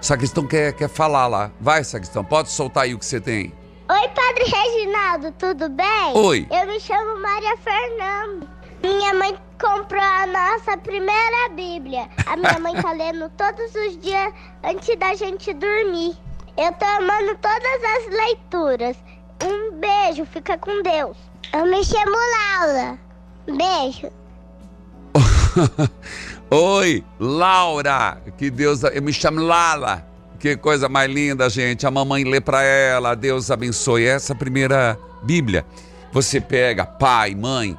[0.00, 1.50] Sacristão quer, quer falar lá.
[1.60, 3.52] Vai, sacristão, pode soltar aí o que você tem.
[3.90, 6.14] Oi, Padre Reginaldo, tudo bem?
[6.14, 6.46] Oi.
[6.48, 8.46] Eu me chamo Maria Fernanda.
[8.80, 12.08] Minha mãe comprou a nossa primeira Bíblia.
[12.24, 16.16] A minha mãe tá lendo todos os dias antes da gente dormir.
[16.56, 18.96] Eu tô amando todas as leituras.
[19.42, 21.16] Um beijo, fica com Deus.
[21.52, 22.16] Eu me chamo
[22.60, 22.96] Laura.
[23.48, 24.08] Beijo.
[26.48, 28.22] Oi, Laura.
[28.38, 28.84] Que Deus.
[28.84, 30.08] Eu me chamo Lala.
[30.40, 31.86] Que coisa mais linda, gente.
[31.86, 33.14] A mamãe lê para ela.
[33.14, 34.06] Deus abençoe.
[34.06, 35.66] Essa primeira Bíblia.
[36.12, 37.76] Você pega pai, mãe.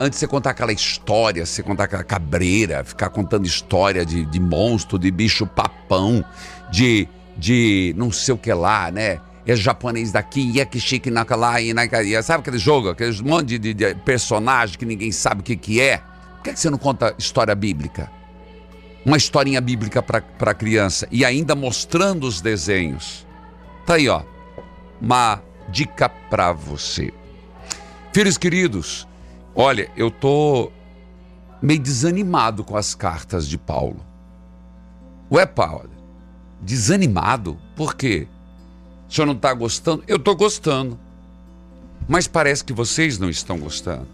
[0.00, 4.40] Antes de você contar aquela história, você contar aquela cabreira, ficar contando história de, de
[4.40, 6.24] monstro, de bicho papão,
[6.72, 9.20] de, de não sei o que lá, né?
[9.46, 12.22] É japonês daqui, é que chique naquela e naquela.
[12.22, 15.78] Sabe aquele jogo, aquele monte de, de, de personagem que ninguém sabe o que, que
[15.78, 15.98] é?
[15.98, 18.10] Por que, que você não conta história bíblica?
[19.04, 23.26] Uma historinha bíblica para criança e ainda mostrando os desenhos.
[23.84, 24.22] Tá aí, ó.
[25.00, 27.12] Uma dica para você.
[28.12, 29.08] Filhos queridos,
[29.54, 30.70] olha, eu tô
[31.60, 34.04] meio desanimado com as cartas de Paulo.
[35.30, 35.90] Ué, Paulo,
[36.60, 37.58] desanimado?
[37.74, 38.28] Por quê?
[39.08, 40.04] O senhor não está gostando?
[40.06, 40.98] Eu estou gostando.
[42.06, 44.08] Mas parece que vocês não estão gostando.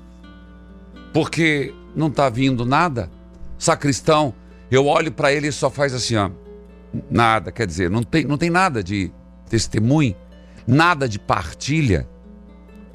[1.12, 3.10] Porque não está vindo nada.
[3.58, 4.34] Sacristão,
[4.70, 6.30] eu olho para ele e só faz assim, ó.
[7.10, 9.12] Nada, quer dizer, não tem, não tem nada de
[9.48, 10.16] testemunho,
[10.66, 12.08] nada de partilha.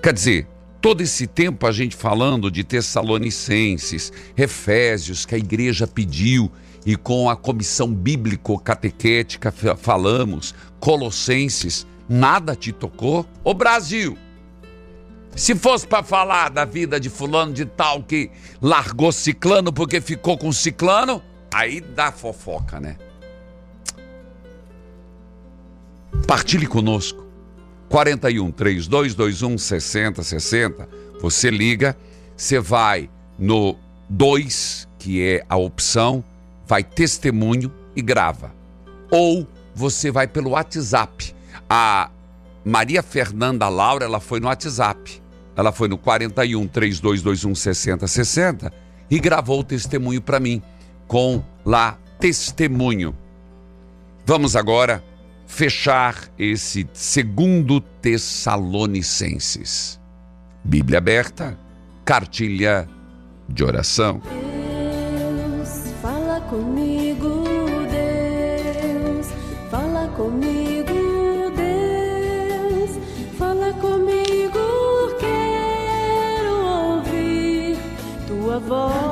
[0.01, 0.47] Quer dizer,
[0.81, 6.51] todo esse tempo a gente falando de Tessalonicenses, Efésios, que a igreja pediu,
[6.85, 13.25] e com a comissão bíblico-catequética falamos, Colossenses, nada te tocou?
[13.43, 14.17] O Brasil!
[15.35, 18.29] Se fosse para falar da vida de fulano de tal que
[18.61, 22.97] largou ciclano porque ficou com ciclano, aí dá fofoca, né?
[26.27, 27.23] Partilhe conosco.
[27.89, 30.89] 41 3221 6060.
[31.21, 31.95] Você liga,
[32.35, 33.77] você vai no
[34.09, 36.23] 2, que é a opção,
[36.65, 38.51] vai testemunho e grava.
[39.11, 41.35] Ou você vai pelo WhatsApp.
[41.69, 42.09] A
[42.65, 45.21] Maria Fernanda Laura, ela foi no WhatsApp.
[45.55, 48.73] Ela foi no 41 3221 6060
[49.09, 50.61] e gravou o testemunho para mim
[51.13, 53.15] com lá testemunho.
[54.25, 55.03] Vamos agora
[55.45, 59.99] fechar esse segundo Tessalonicenses.
[60.63, 61.55] Bíblia aberta,
[62.03, 62.89] cartilha
[63.47, 64.23] de oração.
[64.23, 67.43] Deus, fala comigo,
[67.91, 69.27] Deus,
[69.69, 72.89] fala comigo, Deus,
[73.37, 74.59] fala comigo,
[75.19, 76.55] quero
[76.95, 77.77] ouvir
[78.25, 79.02] tua voz.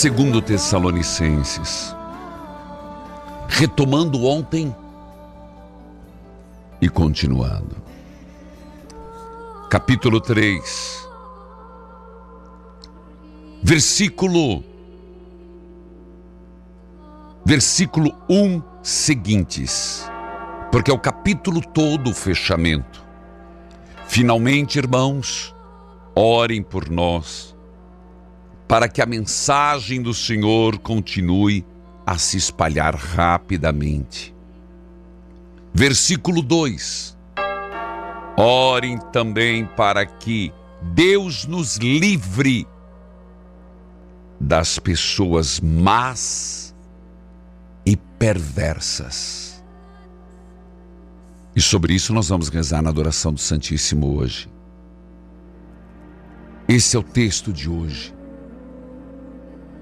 [0.00, 1.94] Segundo Tessalonicenses.
[3.46, 4.74] Retomando ontem
[6.80, 7.76] e continuando.
[9.68, 11.06] Capítulo 3.
[13.62, 14.64] Versículo
[17.44, 20.10] versículo 1 seguintes.
[20.72, 23.04] Porque é o capítulo todo o fechamento.
[24.06, 25.54] Finalmente, irmãos,
[26.14, 27.54] orem por nós,
[28.70, 31.66] para que a mensagem do Senhor continue
[32.06, 34.32] a se espalhar rapidamente.
[35.74, 37.18] Versículo 2:
[38.36, 42.64] Orem também para que Deus nos livre
[44.38, 46.72] das pessoas más
[47.84, 49.64] e perversas.
[51.56, 54.48] E sobre isso nós vamos rezar na adoração do Santíssimo hoje.
[56.68, 58.19] Esse é o texto de hoje.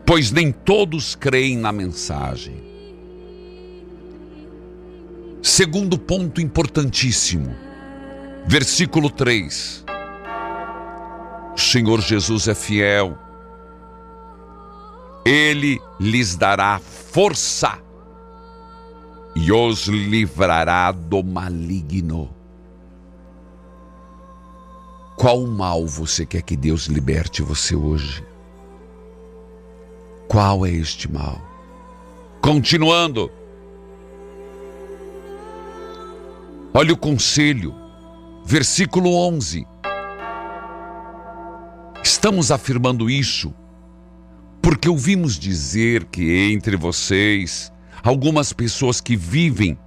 [0.09, 2.63] Pois nem todos creem na mensagem.
[5.43, 7.55] Segundo ponto importantíssimo,
[8.47, 9.85] versículo 3.
[11.55, 13.19] O Senhor Jesus é fiel.
[15.27, 17.79] Ele lhes dará força
[19.37, 22.35] e os livrará do maligno.
[25.19, 28.27] Qual mal você quer que Deus liberte você hoje?
[30.29, 31.41] Qual é este mal?
[32.43, 33.33] Continuando.
[36.75, 37.75] Olha o conselho,
[38.45, 39.67] versículo 11.
[42.03, 43.55] Estamos afirmando isso
[44.61, 47.73] porque ouvimos dizer que entre vocês
[48.05, 49.79] algumas pessoas que vivem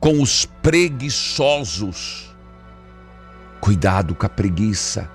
[0.00, 2.34] com os preguiçosos.
[3.60, 5.08] Cuidado com a preguiça.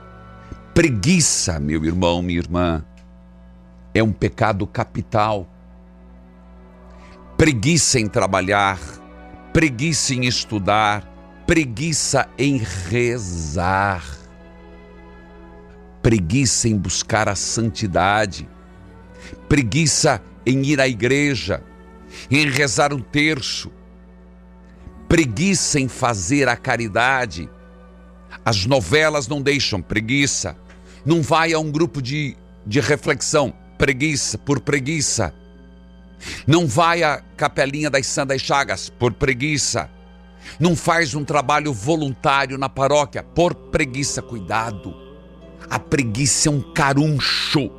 [0.74, 2.86] Preguiça, meu irmão, minha irmã,
[4.00, 5.48] é um pecado capital.
[7.38, 8.80] Preguiça em trabalhar,
[9.54, 11.06] preguiça em estudar,
[11.46, 14.04] preguiça em rezar,
[16.02, 18.48] preguiça em buscar a santidade,
[19.48, 21.64] preguiça em ir à igreja,
[22.30, 23.72] em rezar um terço,
[25.08, 27.50] preguiça em fazer a caridade.
[28.46, 30.56] As novelas não deixam preguiça.
[31.06, 32.36] Não vai a um grupo de,
[32.66, 35.34] de reflexão, preguiça por preguiça.
[36.46, 39.90] Não vai à capelinha das Sandas Chagas por preguiça.
[40.60, 44.22] Não faz um trabalho voluntário na paróquia por preguiça.
[44.22, 44.94] Cuidado.
[45.70, 47.72] A preguiça é um caruncho.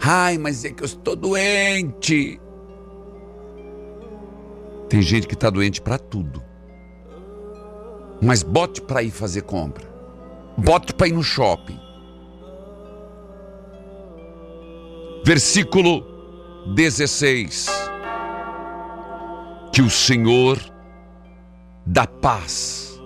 [0.00, 2.38] Ai, mas é que eu estou doente.
[4.90, 6.42] Tem gente que está doente para tudo.
[8.20, 9.86] Mas bote para ir fazer compra.
[10.58, 11.83] Bote para ir no shopping.
[15.24, 16.04] Versículo
[16.74, 17.66] 16.
[19.72, 20.60] Que o Senhor
[21.86, 23.00] da paz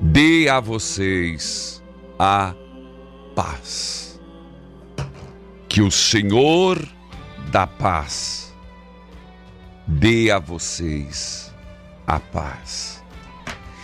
[0.00, 1.82] dê a vocês
[2.16, 2.54] a
[3.34, 4.20] paz.
[5.68, 6.78] Que o Senhor
[7.50, 8.54] da paz
[9.88, 11.52] dê a vocês
[12.06, 13.02] a paz.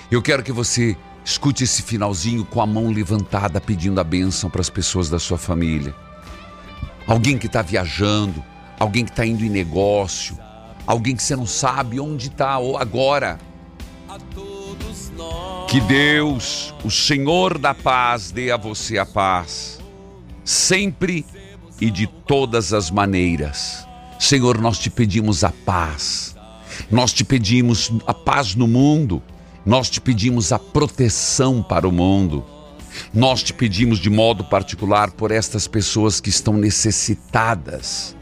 [0.08, 4.60] Eu quero que você escute esse finalzinho com a mão levantada pedindo a bênção para
[4.60, 5.92] as pessoas da sua família
[7.10, 8.42] alguém que está viajando,
[8.78, 10.38] alguém que está indo em negócio,
[10.86, 13.36] alguém que você não sabe onde está ou agora.
[15.66, 19.80] Que Deus, o Senhor da paz, dê a você a paz,
[20.44, 21.26] sempre
[21.80, 23.84] e de todas as maneiras.
[24.16, 26.36] Senhor, nós te pedimos a paz,
[26.88, 29.20] nós te pedimos a paz no mundo,
[29.66, 32.44] nós te pedimos a proteção para o mundo.
[33.12, 38.16] Nós te pedimos de modo particular por estas pessoas que estão necessitadas,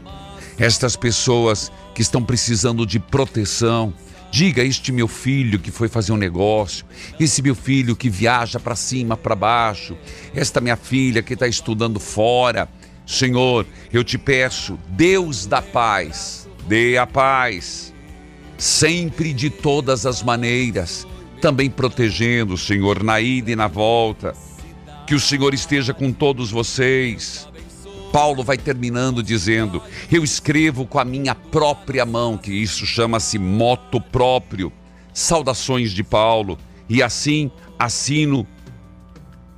[0.57, 3.93] estas pessoas que estão precisando de proteção.
[4.31, 6.85] Diga este meu filho que foi fazer um negócio,
[7.19, 9.97] esse meu filho que viaja para cima, para baixo,
[10.35, 12.69] esta minha filha que está estudando fora.
[13.07, 17.91] Senhor, eu te peço, Deus da paz, dê a paz,
[18.55, 21.07] sempre de todas as maneiras,
[21.41, 24.35] também protegendo, Senhor, na ida e na volta
[25.09, 27.47] que o Senhor esteja com todos vocês.
[28.13, 33.99] Paulo vai terminando dizendo: Eu escrevo com a minha própria mão, que isso chama-se moto
[33.99, 34.71] próprio.
[35.11, 38.47] Saudações de Paulo, e assim assino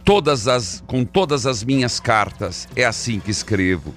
[0.06, 2.66] todas as com todas as minhas cartas.
[2.74, 3.94] É assim que escrevo.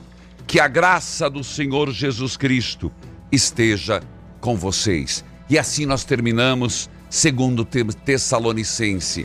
[0.49, 2.91] Que a graça do Senhor Jesus Cristo
[3.31, 4.03] esteja
[4.41, 5.25] com vocês.
[5.49, 9.25] E assim nós terminamos segundo Tessalonicense.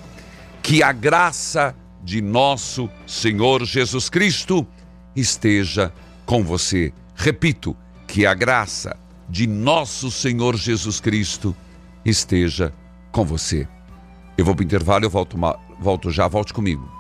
[0.62, 4.66] Que a graça de nosso Senhor Jesus Cristo
[5.16, 5.94] esteja
[6.26, 6.94] com você.
[7.16, 7.76] Repito,
[8.08, 8.98] que a graça
[9.30, 11.56] de nosso Senhor Jesus Cristo
[12.04, 12.74] esteja
[13.12, 13.68] com você.
[14.38, 15.38] Eu vou para o intervalo, eu volto,
[15.80, 16.99] volto já, volte comigo.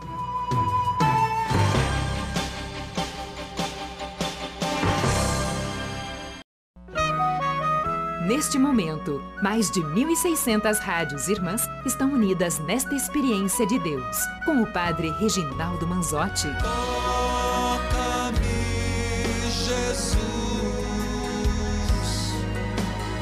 [8.21, 14.67] Neste momento, mais de 1.600 rádios irmãs estão unidas nesta experiência de Deus, com o
[14.73, 16.49] Padre Reginaldo Manzotti.
[16.61, 18.39] Toca-me,
[19.65, 20.17] Jesus,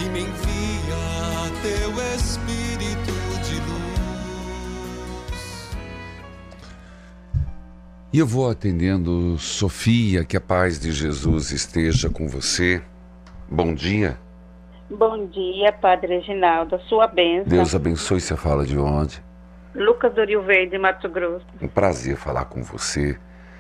[0.04, 3.78] e me envia teu Espírito de luz.
[8.12, 12.82] E eu vou atendendo Sofia, que a paz de Jesus esteja com você.
[13.48, 14.20] Bom dia.
[14.90, 16.76] Bom dia, Padre Reginaldo.
[16.76, 17.50] A sua bênção.
[17.50, 18.22] Deus abençoe.
[18.22, 19.22] Você fala de onde?
[19.76, 21.46] Lucas do Rio Verde, Mato Grosso.
[21.62, 23.18] Um prazer falar com você.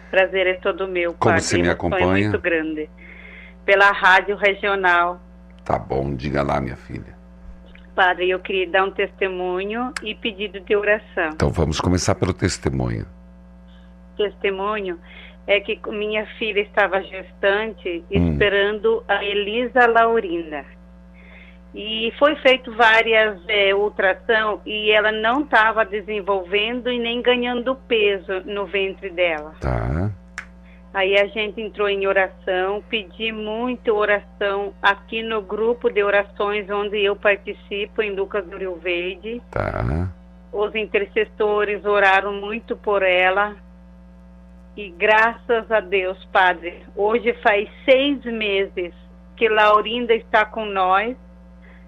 [0.09, 1.41] Prazer é todo meu, Como Padre.
[1.41, 2.29] você me acompanha?
[2.29, 2.89] Muito grande.
[3.65, 5.19] Pela rádio regional.
[5.65, 7.17] Tá bom, diga lá, minha filha.
[7.93, 11.31] Padre, eu queria dar um testemunho e pedido de oração.
[11.33, 13.05] Então vamos começar pelo testemunho.
[14.15, 14.97] Testemunho
[15.45, 18.31] é que minha filha estava gestante Hum.
[18.31, 20.63] esperando a Elisa Laurinda.
[21.79, 28.41] E foi feito várias é, ultrassom e ela não estava desenvolvendo e nem ganhando peso
[28.45, 29.53] no ventre dela.
[29.61, 30.09] Tá.
[30.91, 36.97] Aí a gente entrou em oração, pedi muita oração aqui no grupo de orações onde
[36.97, 39.39] eu participo, em Lucas do Rio Verde.
[39.51, 40.09] Tá.
[40.51, 43.55] Os intercessores oraram muito por ela.
[44.75, 48.95] E graças a Deus, Padre, hoje faz seis meses
[49.35, 51.15] que Laurinda está com nós.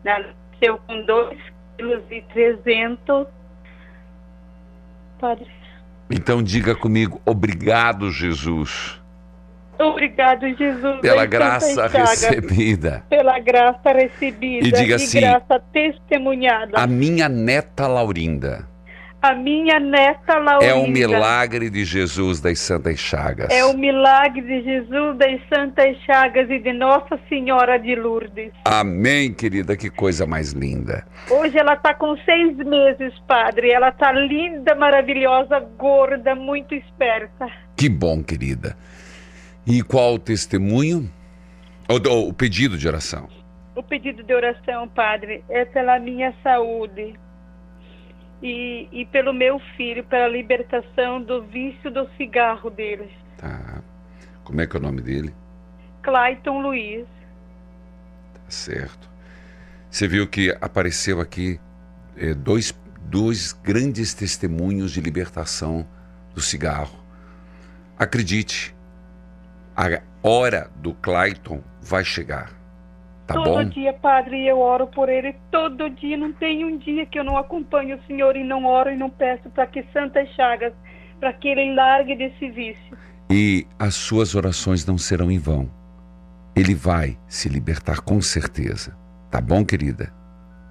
[0.03, 1.37] Nasceu com 2
[1.77, 3.27] quilos e 300.
[5.19, 5.47] Padre,
[6.09, 8.99] Então diga comigo, obrigado, Jesus.
[9.77, 10.99] Obrigado, Jesus.
[10.99, 12.21] Pela graça Chagas.
[12.21, 13.03] recebida.
[13.09, 14.67] Pela graça recebida.
[14.67, 16.77] E diga assim, graça testemunhada.
[16.77, 18.67] A minha neta Laurinda
[19.21, 20.71] A minha neta Laurinda.
[20.71, 23.49] é um milagre de Jesus das Santas Chagas.
[23.49, 28.53] É o milagre de Jesus das Santas Chagas e de Nossa Senhora de Lourdes.
[28.63, 31.05] Amém, querida, que coisa mais linda.
[31.29, 33.71] Hoje ela está com seis meses, padre.
[33.71, 37.45] Ela está linda, maravilhosa, gorda, muito esperta.
[37.75, 38.77] Que bom, querida.
[39.67, 41.11] E qual o testemunho?
[41.89, 43.27] Ou o pedido de oração?
[43.75, 47.15] O pedido de oração, padre, é pela minha saúde
[48.41, 53.11] e, e pelo meu filho, pela libertação do vício do cigarro dele.
[53.37, 53.81] Tá.
[54.43, 55.33] Como é que é o nome dele?
[56.01, 57.05] Clayton Luiz.
[58.33, 59.09] Tá certo.
[59.89, 61.59] Você viu que apareceu aqui
[62.17, 65.87] eh, dois, dois grandes testemunhos de libertação
[66.33, 66.97] do cigarro.
[67.97, 68.75] Acredite,
[69.75, 72.58] a hora do Clayton vai chegar.
[73.29, 73.63] Tá todo bom?
[73.65, 75.35] dia, padre, eu oro por ele.
[75.51, 78.89] Todo dia, não tem um dia que eu não acompanho o Senhor e não oro
[78.89, 80.73] e não peço para que Santas Chagas,
[81.19, 82.97] para que ele largue desse vício.
[83.29, 85.69] E as suas orações não serão em vão.
[86.55, 88.97] Ele vai se libertar com certeza.
[89.29, 90.11] Tá bom, querida?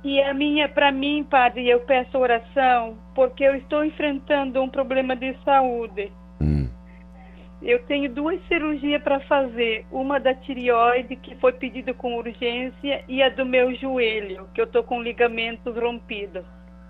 [0.02, 5.14] E a minha, para mim, padre, eu peço oração porque eu estou enfrentando um problema
[5.14, 6.10] de saúde.
[6.40, 6.68] Hum.
[7.60, 13.22] Eu tenho duas cirurgias para fazer, uma da tireoide que foi pedida com urgência e
[13.22, 16.44] a do meu joelho, que eu tô com ligamentos rompidos.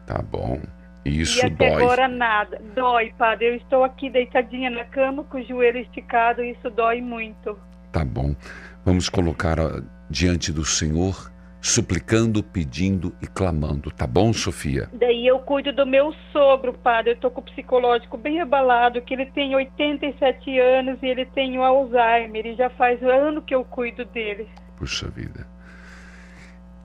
[0.06, 0.60] Tá bom.
[1.04, 1.82] Isso e até dói.
[1.82, 2.60] agora nada.
[2.74, 3.48] Dói, padre.
[3.48, 7.58] Eu estou aqui deitadinha na cama com o joelho esticado e isso dói muito.
[7.90, 8.34] Tá bom.
[8.84, 9.56] Vamos colocar
[10.10, 13.90] diante do Senhor, suplicando, pedindo e clamando.
[13.90, 14.88] Tá bom, Sofia?
[14.92, 17.12] Daí eu cuido do meu sogro, padre.
[17.12, 21.58] Eu tô com o psicológico bem abalado, que ele tem 87 anos e ele tem
[21.58, 22.46] o Alzheimer.
[22.46, 24.48] E já faz ano que eu cuido dele.
[24.76, 25.46] Puxa vida.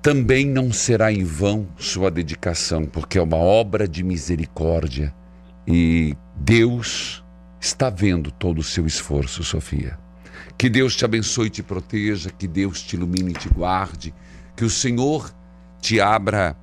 [0.02, 5.14] Também não será em vão sua dedicação, porque é uma obra de misericórdia
[5.66, 7.24] e Deus
[7.60, 9.98] está vendo todo o seu esforço, Sofia.
[10.58, 14.14] Que Deus te abençoe e te proteja, que Deus te ilumine e te guarde,
[14.56, 15.34] que o Senhor
[15.82, 16.56] te abra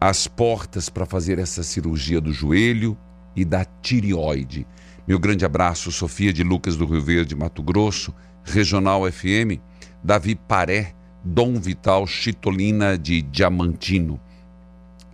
[0.00, 2.96] as portas para fazer essa cirurgia do joelho
[3.36, 4.66] e da tireoide.
[5.06, 8.14] Meu grande abraço, Sofia de Lucas do Rio Verde, Mato Grosso,
[8.44, 9.60] Regional FM,
[10.02, 14.20] Davi Paré, Dom Vital Chitolina de Diamantino.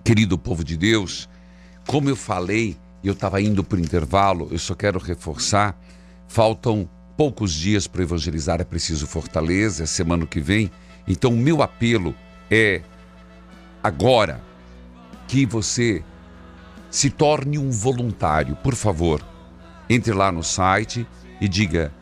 [0.03, 1.29] Querido povo de Deus,
[1.87, 5.79] como eu falei, eu estava indo para o intervalo, eu só quero reforçar,
[6.27, 10.71] faltam poucos dias para evangelizar, é preciso Fortaleza, é semana que vem.
[11.09, 12.15] Então, o meu apelo
[12.51, 12.83] é
[13.83, 14.41] agora
[15.27, 16.03] que você
[16.91, 18.57] se torne um voluntário.
[18.57, 19.25] Por favor,
[19.89, 21.07] entre lá no site
[21.41, 21.93] e diga,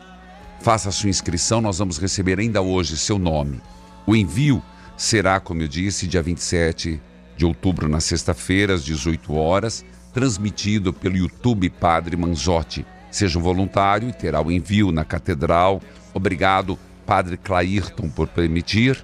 [0.60, 3.60] faça a sua inscrição, nós vamos receber ainda hoje seu nome.
[4.06, 4.62] O envio
[4.96, 7.00] será, como eu disse, dia 27
[7.36, 12.86] de outubro, na sexta-feira, às 18 horas, transmitido pelo YouTube Padre Manzotti.
[13.10, 15.80] Seja um voluntário e terá o envio na Catedral.
[16.14, 19.02] Obrigado, Padre Clairton, por permitir.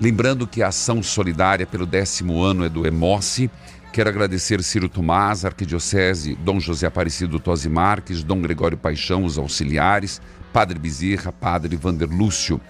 [0.00, 3.50] Lembrando que a ação solidária pelo décimo ano é do Emoce.
[3.92, 10.20] Quero agradecer Ciro Tomás, Arquidiocese, Dom José Aparecido Tosi Marques, Dom Gregório Paixão, os auxiliares,
[10.52, 12.60] Padre Bezerra, Padre Vander Lúcio.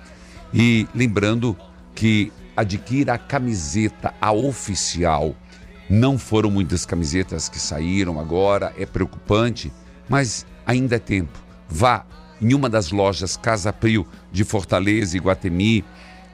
[0.55, 1.57] E lembrando
[1.95, 5.35] que adquira a camiseta, a oficial.
[5.91, 9.73] Não foram muitas camisetas que saíram agora, é preocupante,
[10.09, 11.39] mas ainda é tempo.
[11.69, 12.07] Vá
[12.41, 15.85] em uma das lojas Casa Prio de Fortaleza e Guatemi,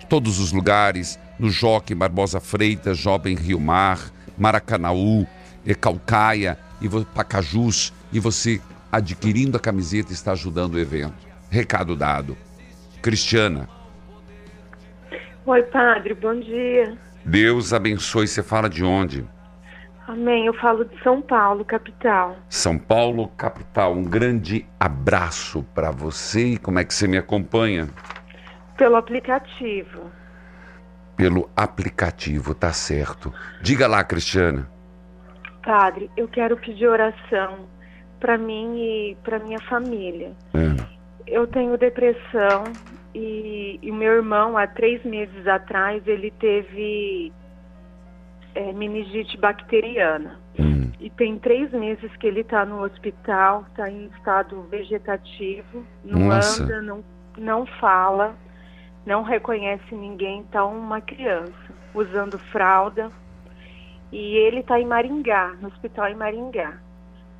[0.08, 3.98] todos os lugares, no Joque Barbosa Freitas, Jovem Rio Mar,
[4.36, 5.26] Maracanaú,
[5.66, 11.14] eh, Calcaia e Pacajus, e você adquirindo a camiseta está ajudando o evento.
[11.50, 12.36] Recado dado.
[13.00, 13.68] Cristiana,
[15.44, 16.96] Oi, padre, bom dia.
[17.24, 18.28] Deus abençoe.
[18.28, 19.24] Você fala de onde?
[20.06, 20.46] Amém.
[20.46, 22.36] Eu falo de São Paulo, capital.
[22.48, 23.92] São Paulo, capital.
[23.92, 26.54] Um grande abraço para você.
[26.54, 27.88] E como é que você me acompanha?
[28.76, 30.10] Pelo aplicativo.
[31.16, 33.32] Pelo aplicativo, tá certo.
[33.60, 34.68] Diga lá, Cristiana.
[35.62, 37.68] Padre, eu quero pedir oração
[38.18, 40.32] para mim e para minha família.
[40.54, 40.92] É.
[41.26, 42.64] Eu tenho depressão
[43.14, 47.32] e, e o meu irmão, há três meses atrás, ele teve
[48.54, 50.40] é, meningite bacteriana.
[51.02, 56.62] E tem três meses que ele está no hospital, está em estado vegetativo, não Nossa.
[56.62, 57.04] anda, não,
[57.36, 58.36] não fala,
[59.04, 61.52] não reconhece ninguém, está uma criança
[61.92, 63.10] usando fralda.
[64.12, 66.78] E ele está em Maringá, no hospital em Maringá.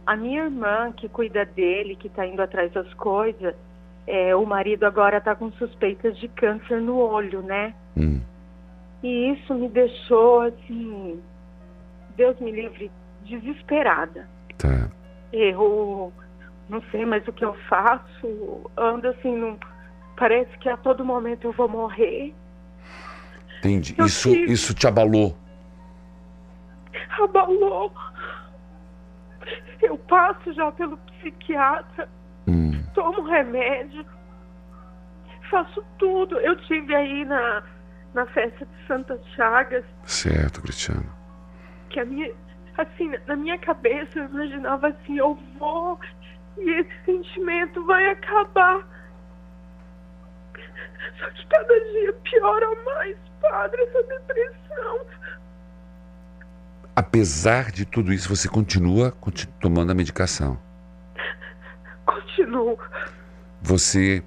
[0.05, 3.55] A minha irmã, que cuida dele, que está indo atrás das coisas,
[4.09, 7.75] é, o marido agora está com suspeitas de câncer no olho, né?
[7.97, 8.21] Hum.
[9.03, 11.21] E isso me deixou assim,
[12.17, 12.91] Deus me livre,
[13.23, 14.29] desesperada.
[14.59, 14.91] Tá.
[15.33, 16.13] Eu
[16.69, 19.59] não sei mais o que eu faço, ando assim, não,
[20.17, 22.35] parece que a todo momento eu vou morrer.
[23.59, 23.95] Entendi.
[23.99, 25.37] Eu Isso, tive- isso te abalou.
[27.21, 27.93] Abalou.
[29.81, 32.09] Eu passo já pelo psiquiatra,
[32.47, 32.85] Hum.
[32.95, 34.05] tomo remédio,
[35.51, 36.39] faço tudo.
[36.39, 37.63] Eu tive aí na,
[38.15, 41.11] na festa de Santa Chagas, Certo, Cristiano.
[41.91, 42.31] que a minha,
[42.79, 45.99] assim, na minha cabeça eu imaginava assim, eu vou
[46.59, 48.87] e esse sentimento vai acabar.
[51.19, 55.01] Só que cada dia piora mais, padre, essa depressão.
[56.95, 60.59] Apesar de tudo isso, você continua conti- tomando a medicação.
[62.05, 62.79] Continuo.
[63.63, 64.23] Você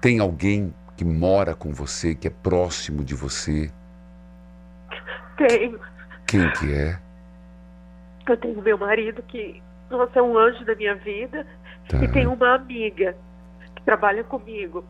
[0.00, 3.70] tem alguém que mora com você, que é próximo de você.
[5.36, 5.78] Tenho.
[6.26, 6.98] Quem que é?
[8.28, 11.46] Eu tenho meu marido que, nossa, é um anjo da minha vida.
[11.88, 12.02] Tá.
[12.02, 13.16] E tenho uma amiga
[13.76, 14.84] que trabalha comigo.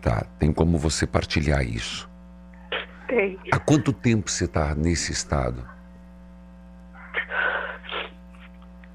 [0.00, 2.08] Tá, tem como você partilhar isso.
[3.08, 3.36] Tem.
[3.52, 5.68] Há quanto tempo você está nesse estado?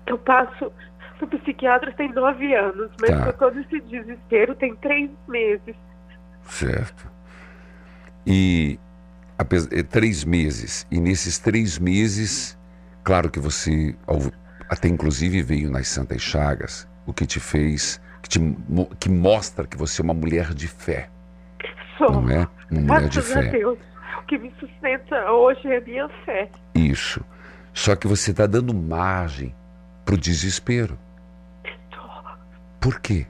[0.07, 0.71] Eu passo
[1.19, 3.25] no psiquiatra tem nove anos, mas Tá.
[3.27, 5.75] eu tô nesse desespero tem três meses.
[6.47, 7.11] Certo.
[8.25, 8.79] E
[9.71, 10.87] é, três meses.
[10.91, 12.57] E nesses três meses,
[13.03, 13.95] claro que você
[14.69, 18.39] até inclusive veio nas Santas Chagas, o que te fez, que, te
[18.99, 21.09] que mostra que você é uma mulher de fé,
[21.97, 22.11] Sou.
[22.11, 22.47] não é?
[22.71, 23.51] Uma mulher de Graças a fé.
[23.51, 23.79] Deus.
[24.19, 26.49] O que me sustenta hoje é a minha fé.
[26.73, 27.23] Isso.
[27.73, 29.53] Só que você está dando margem
[30.05, 30.97] para o desespero.
[32.79, 33.25] Por quê?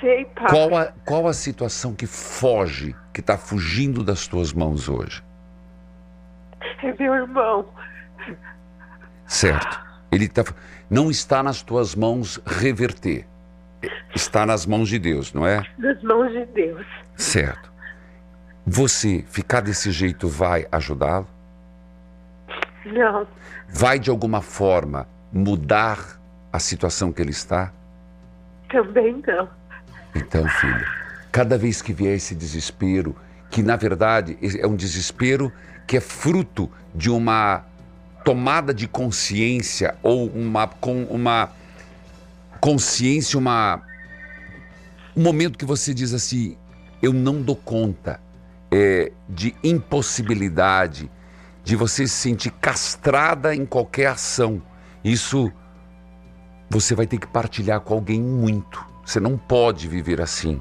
[0.00, 0.24] Sei.
[0.48, 5.22] Qual a, qual a situação que foge, que está fugindo das tuas mãos hoje?
[6.82, 7.66] É meu irmão.
[9.26, 9.80] Certo.
[10.10, 10.44] Ele tá,
[10.88, 13.26] não está nas tuas mãos reverter.
[14.14, 15.64] Está nas mãos de Deus, não é?
[15.78, 16.86] Nas mãos de Deus.
[17.16, 17.72] Certo.
[18.66, 21.26] Você ficar desse jeito vai ajudá-lo?
[22.84, 23.26] Não.
[23.68, 25.98] Vai de alguma forma mudar
[26.52, 27.72] a situação que ele está?
[28.70, 29.48] Também não.
[30.14, 30.86] Então, filho,
[31.30, 33.14] cada vez que vier esse desespero,
[33.50, 35.52] que na verdade é um desespero
[35.86, 37.64] que é fruto de uma
[38.24, 41.50] tomada de consciência ou uma com uma
[42.60, 43.82] consciência, uma
[45.16, 46.56] um momento que você diz assim,
[47.02, 48.20] eu não dou conta
[48.70, 51.10] é, de impossibilidade,
[51.64, 54.62] de você se sentir castrada em qualquer ação.
[55.02, 55.52] Isso
[56.70, 58.87] você vai ter que partilhar com alguém muito.
[59.08, 60.60] Você não pode viver assim.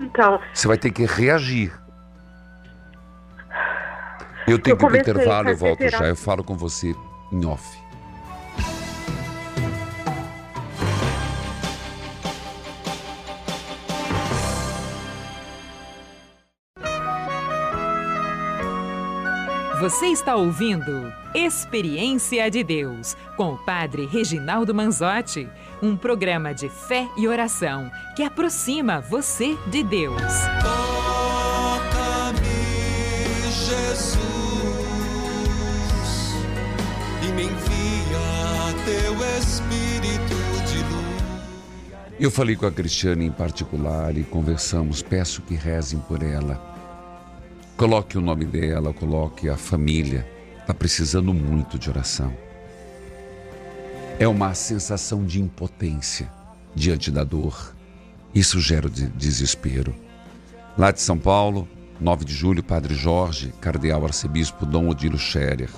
[0.00, 1.72] Então, Você vai ter que reagir.
[4.44, 5.98] Eu tenho Eu que ir comecei intervalo, eu volto fazer já.
[5.98, 6.08] terapia.
[6.10, 6.96] Eu falo com você
[7.30, 7.78] em off.
[19.80, 25.48] Você está ouvindo Experiência de Deus com o Padre Reginaldo Manzotti,
[25.82, 30.20] um programa de fé e oração que aproxima você de Deus.
[30.62, 32.38] Toca-me,
[33.66, 34.18] Jesus,
[37.22, 42.14] e me envia teu Espírito de luz.
[42.18, 45.02] Eu falei com a Cristiane em particular e conversamos.
[45.02, 46.60] Peço que rezem por ela.
[47.76, 50.26] Coloque o nome dela, coloque a família.
[50.60, 52.47] Está precisando muito de oração.
[54.18, 56.30] É uma sensação de impotência
[56.74, 57.74] diante da dor.
[58.34, 59.94] Isso gera de- desespero.
[60.76, 61.68] Lá de São Paulo,
[62.00, 65.70] 9 de julho, Padre Jorge, Cardeal Arcebispo Dom Odilo Scherer.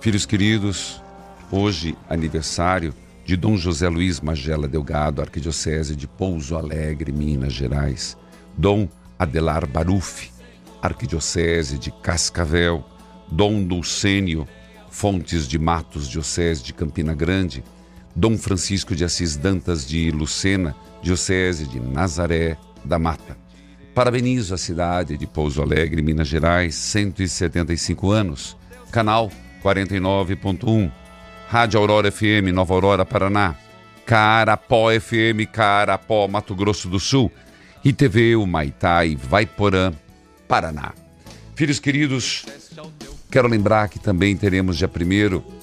[0.00, 1.02] Filhos queridos,
[1.50, 2.94] hoje aniversário
[3.24, 8.16] de Dom José Luiz Magela Delgado, Arquidiocese de Pouso Alegre, Minas Gerais.
[8.56, 8.88] Dom
[9.18, 10.30] Adelar Baruf,
[10.80, 12.84] Arquidiocese de Cascavel.
[13.30, 14.48] Dom Dulcênio
[14.90, 17.62] Fontes de Matos, Diocese de Campina Grande.
[18.14, 23.36] Dom Francisco de Assis Dantas de Lucena, Diocese de Nazaré da Mata.
[23.94, 28.56] Parabenizo a cidade de Pouso Alegre, Minas Gerais, 175 anos.
[28.90, 29.30] Canal
[29.62, 30.90] 49.1.
[31.48, 33.56] Rádio Aurora FM, Nova Aurora, Paraná.
[34.04, 37.30] Carapó FM, Carapó, Mato Grosso do Sul.
[37.84, 39.92] E TV Humaitá e Vaiporã,
[40.46, 40.92] Paraná.
[41.54, 42.44] Filhos queridos,
[43.30, 45.58] quero lembrar que também teremos dia 1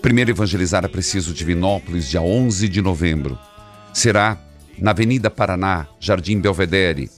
[0.00, 3.38] Primeiro Evangelizar é Preciso Divinópolis, dia 11 de novembro.
[3.94, 4.36] Será
[4.76, 7.08] na Avenida Paraná, Jardim Belvedere.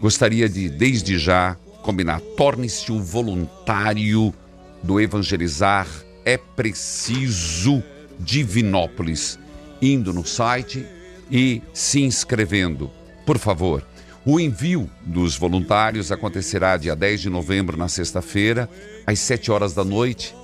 [0.00, 4.34] Gostaria de, desde já, combinar: torne-se um voluntário
[4.82, 5.86] do Evangelizar
[6.24, 7.80] é Preciso
[8.18, 9.38] Divinópolis,
[9.80, 10.84] indo no site
[11.30, 12.90] e se inscrevendo.
[13.24, 13.86] Por favor,
[14.24, 18.68] o envio dos voluntários acontecerá dia 10 de novembro, na sexta-feira,
[19.04, 20.34] às 7 horas da noite.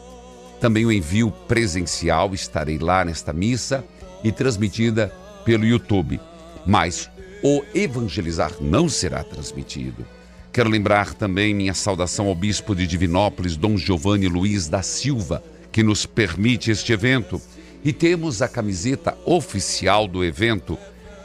[0.61, 3.85] Também o envio presencial, estarei lá nesta missa
[4.25, 5.13] e transmitida
[5.45, 6.21] pelo YouTube.
[6.67, 7.09] Mas
[7.41, 10.05] o evangelizar não será transmitido.
[10.53, 15.85] Quero lembrar também minha saudação ao bispo de Divinópolis, Dom Giovanni Luiz da Silva, que
[15.85, 17.41] nos permite este evento.
[17.85, 20.77] E temos a camiseta oficial do evento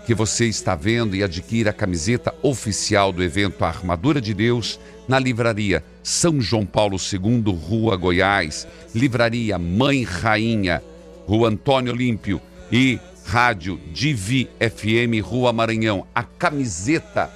[0.06, 5.18] que você está vendo e adquira a camiseta oficial do evento Armadura de Deus na
[5.18, 10.84] livraria São João Paulo II, Rua Goiás, livraria Mãe Rainha,
[11.26, 12.41] Rua Antônio Olímpio
[12.72, 16.06] e Rádio Divi FM, Rua Maranhão.
[16.14, 17.32] A camiseta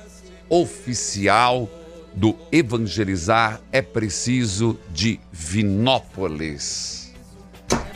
[0.49, 1.69] oficial
[2.13, 7.13] do Evangelizar é preciso de Vinópolis.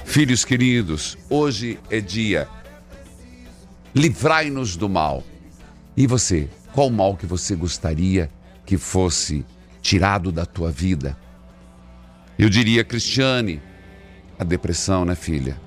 [0.06, 2.48] Filhos queridos, hoje é dia
[3.94, 5.24] livrai-nos do mal.
[5.96, 8.30] E você, qual mal que você gostaria
[8.66, 9.46] que fosse
[9.82, 11.18] tirado da tua vida?
[12.38, 13.62] Eu diria, Cristiane,
[14.40, 15.60] a depressão, né, filha?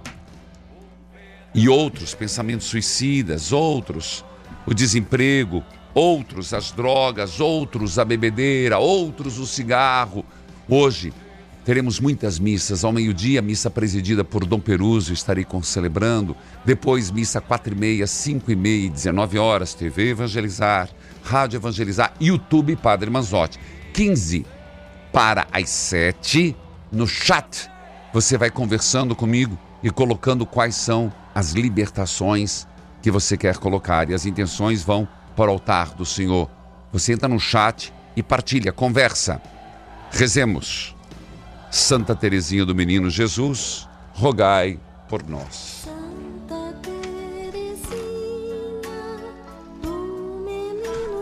[1.55, 4.25] E outros, pensamentos suicidas, outros,
[4.67, 5.63] o desemprego,
[5.95, 10.25] outros, as drogas, outros, a bebedeira, outros, o cigarro.
[10.69, 11.13] Hoje,
[11.65, 12.85] Teremos muitas missas.
[12.85, 16.37] Ao meio-dia, missa presidida por Dom Peruso, estarei celebrando.
[16.65, 20.91] Depois, missa quatro e meia, cinco e meia e 19 horas, TV Evangelizar,
[21.23, 23.59] Rádio Evangelizar, YouTube Padre Manzotti.
[23.95, 24.45] 15
[25.11, 26.55] para as 7,
[26.93, 27.71] no chat,
[28.13, 32.67] você vai conversando comigo e colocando quais são as libertações
[33.01, 34.11] que você quer colocar.
[34.11, 36.51] E as intenções vão para o altar do Senhor.
[36.93, 39.41] Você entra no chat e partilha, conversa.
[40.11, 40.95] Rezemos.
[41.75, 45.89] Santa Teresinha do Menino Jesus, rogai por nós.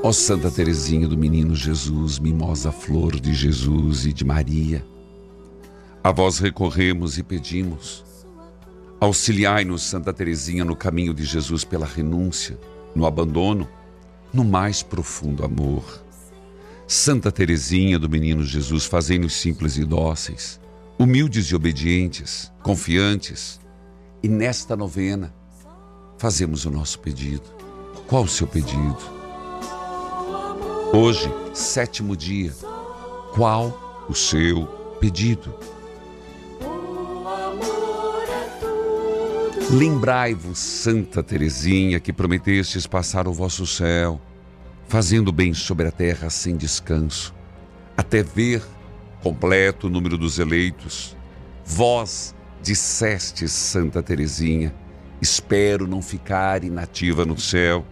[0.02, 4.84] Ó oh, Santa Teresinha do Menino Jesus, mimosa flor de Jesus e de Maria,
[6.04, 8.04] a vós recorremos e pedimos.
[9.00, 12.58] Auxiliai-nos, Santa Teresinha, no caminho de Jesus pela renúncia,
[12.94, 13.66] no abandono,
[14.34, 16.02] no mais profundo amor.
[16.92, 20.60] Santa Teresinha do Menino Jesus, fazei-nos simples e dóceis,
[20.98, 23.58] humildes e obedientes, confiantes.
[24.22, 25.34] E nesta novena,
[26.18, 27.44] fazemos o nosso pedido.
[28.06, 28.98] Qual o seu pedido?
[30.92, 32.52] Hoje, sétimo dia,
[33.32, 34.66] qual o seu
[35.00, 35.54] pedido?
[39.70, 44.20] Lembrai-vos, Santa Teresinha, que prometestes passar o vosso céu
[44.92, 47.34] fazendo bem sobre a terra sem descanso,
[47.96, 48.62] até ver
[49.22, 51.16] completo o número dos eleitos.
[51.64, 54.70] Vós disseste, Santa Teresinha,
[55.18, 57.86] espero não ficar inativa no céu.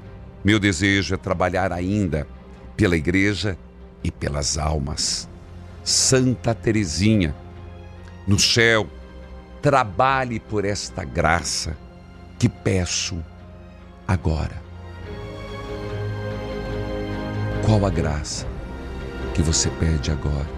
[0.45, 2.29] Meu desejo é trabalhar ainda
[2.77, 3.57] pela igreja
[4.05, 5.27] e pelas almas.
[5.83, 7.35] Santa Teresinha,
[8.27, 8.87] no céu,
[9.63, 11.75] trabalhe por esta graça
[12.39, 13.25] que peço
[14.07, 14.70] agora.
[17.65, 18.47] Qual a graça
[19.35, 20.49] que você pede agora?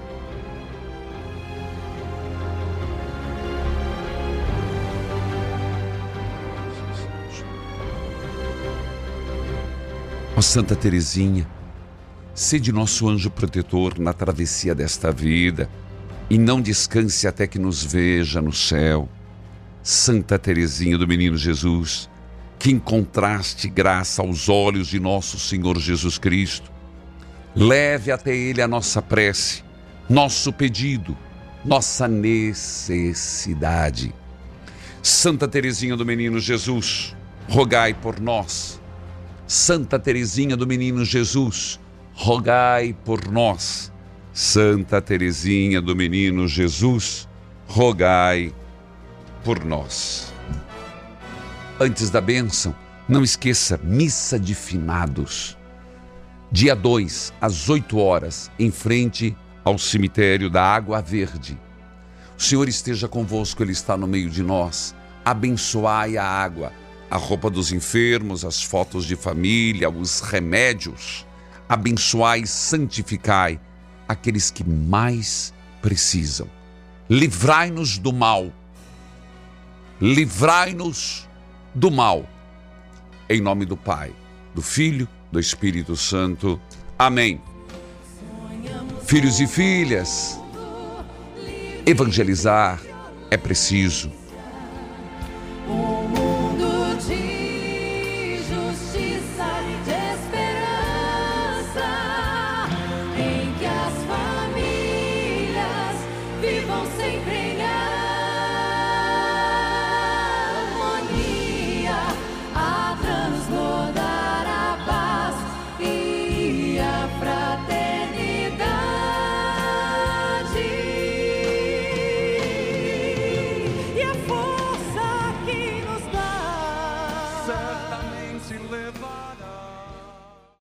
[10.34, 11.46] Ó oh, Santa Teresinha,
[12.34, 15.68] sede nosso anjo protetor na travessia desta vida
[16.30, 19.08] e não descanse até que nos veja no céu.
[19.82, 22.08] Santa Teresinha do Menino Jesus,
[22.58, 26.71] que encontraste graça aos olhos de nosso Senhor Jesus Cristo,
[27.54, 29.62] Leve até Ele a nossa prece,
[30.08, 31.16] nosso pedido,
[31.62, 34.14] nossa necessidade.
[35.02, 37.14] Santa Teresinha do Menino Jesus,
[37.48, 38.80] rogai por nós.
[39.46, 41.78] Santa Teresinha do Menino Jesus,
[42.14, 43.92] rogai por nós.
[44.32, 47.28] Santa Teresinha do Menino Jesus,
[47.66, 48.54] rogai
[49.44, 50.32] por nós.
[51.78, 52.74] Antes da bênção,
[53.06, 55.58] não esqueça missa de finados
[56.52, 59.34] dia 2, às 8 horas, em frente
[59.64, 61.58] ao cemitério da Água Verde.
[62.38, 64.94] O Senhor esteja convosco, Ele está no meio de nós.
[65.24, 66.70] Abençoai a água,
[67.10, 71.26] a roupa dos enfermos, as fotos de família, os remédios.
[71.66, 73.58] Abençoai santificai
[74.06, 76.50] aqueles que mais precisam.
[77.08, 78.52] Livrai-nos do mal.
[79.98, 81.26] Livrai-nos
[81.74, 82.28] do mal.
[83.26, 84.12] Em nome do Pai
[84.54, 86.60] do Filho, do Espírito Santo.
[86.98, 87.40] Amém.
[89.04, 90.38] Filhos e filhas,
[91.84, 92.80] evangelizar
[93.30, 94.12] é preciso.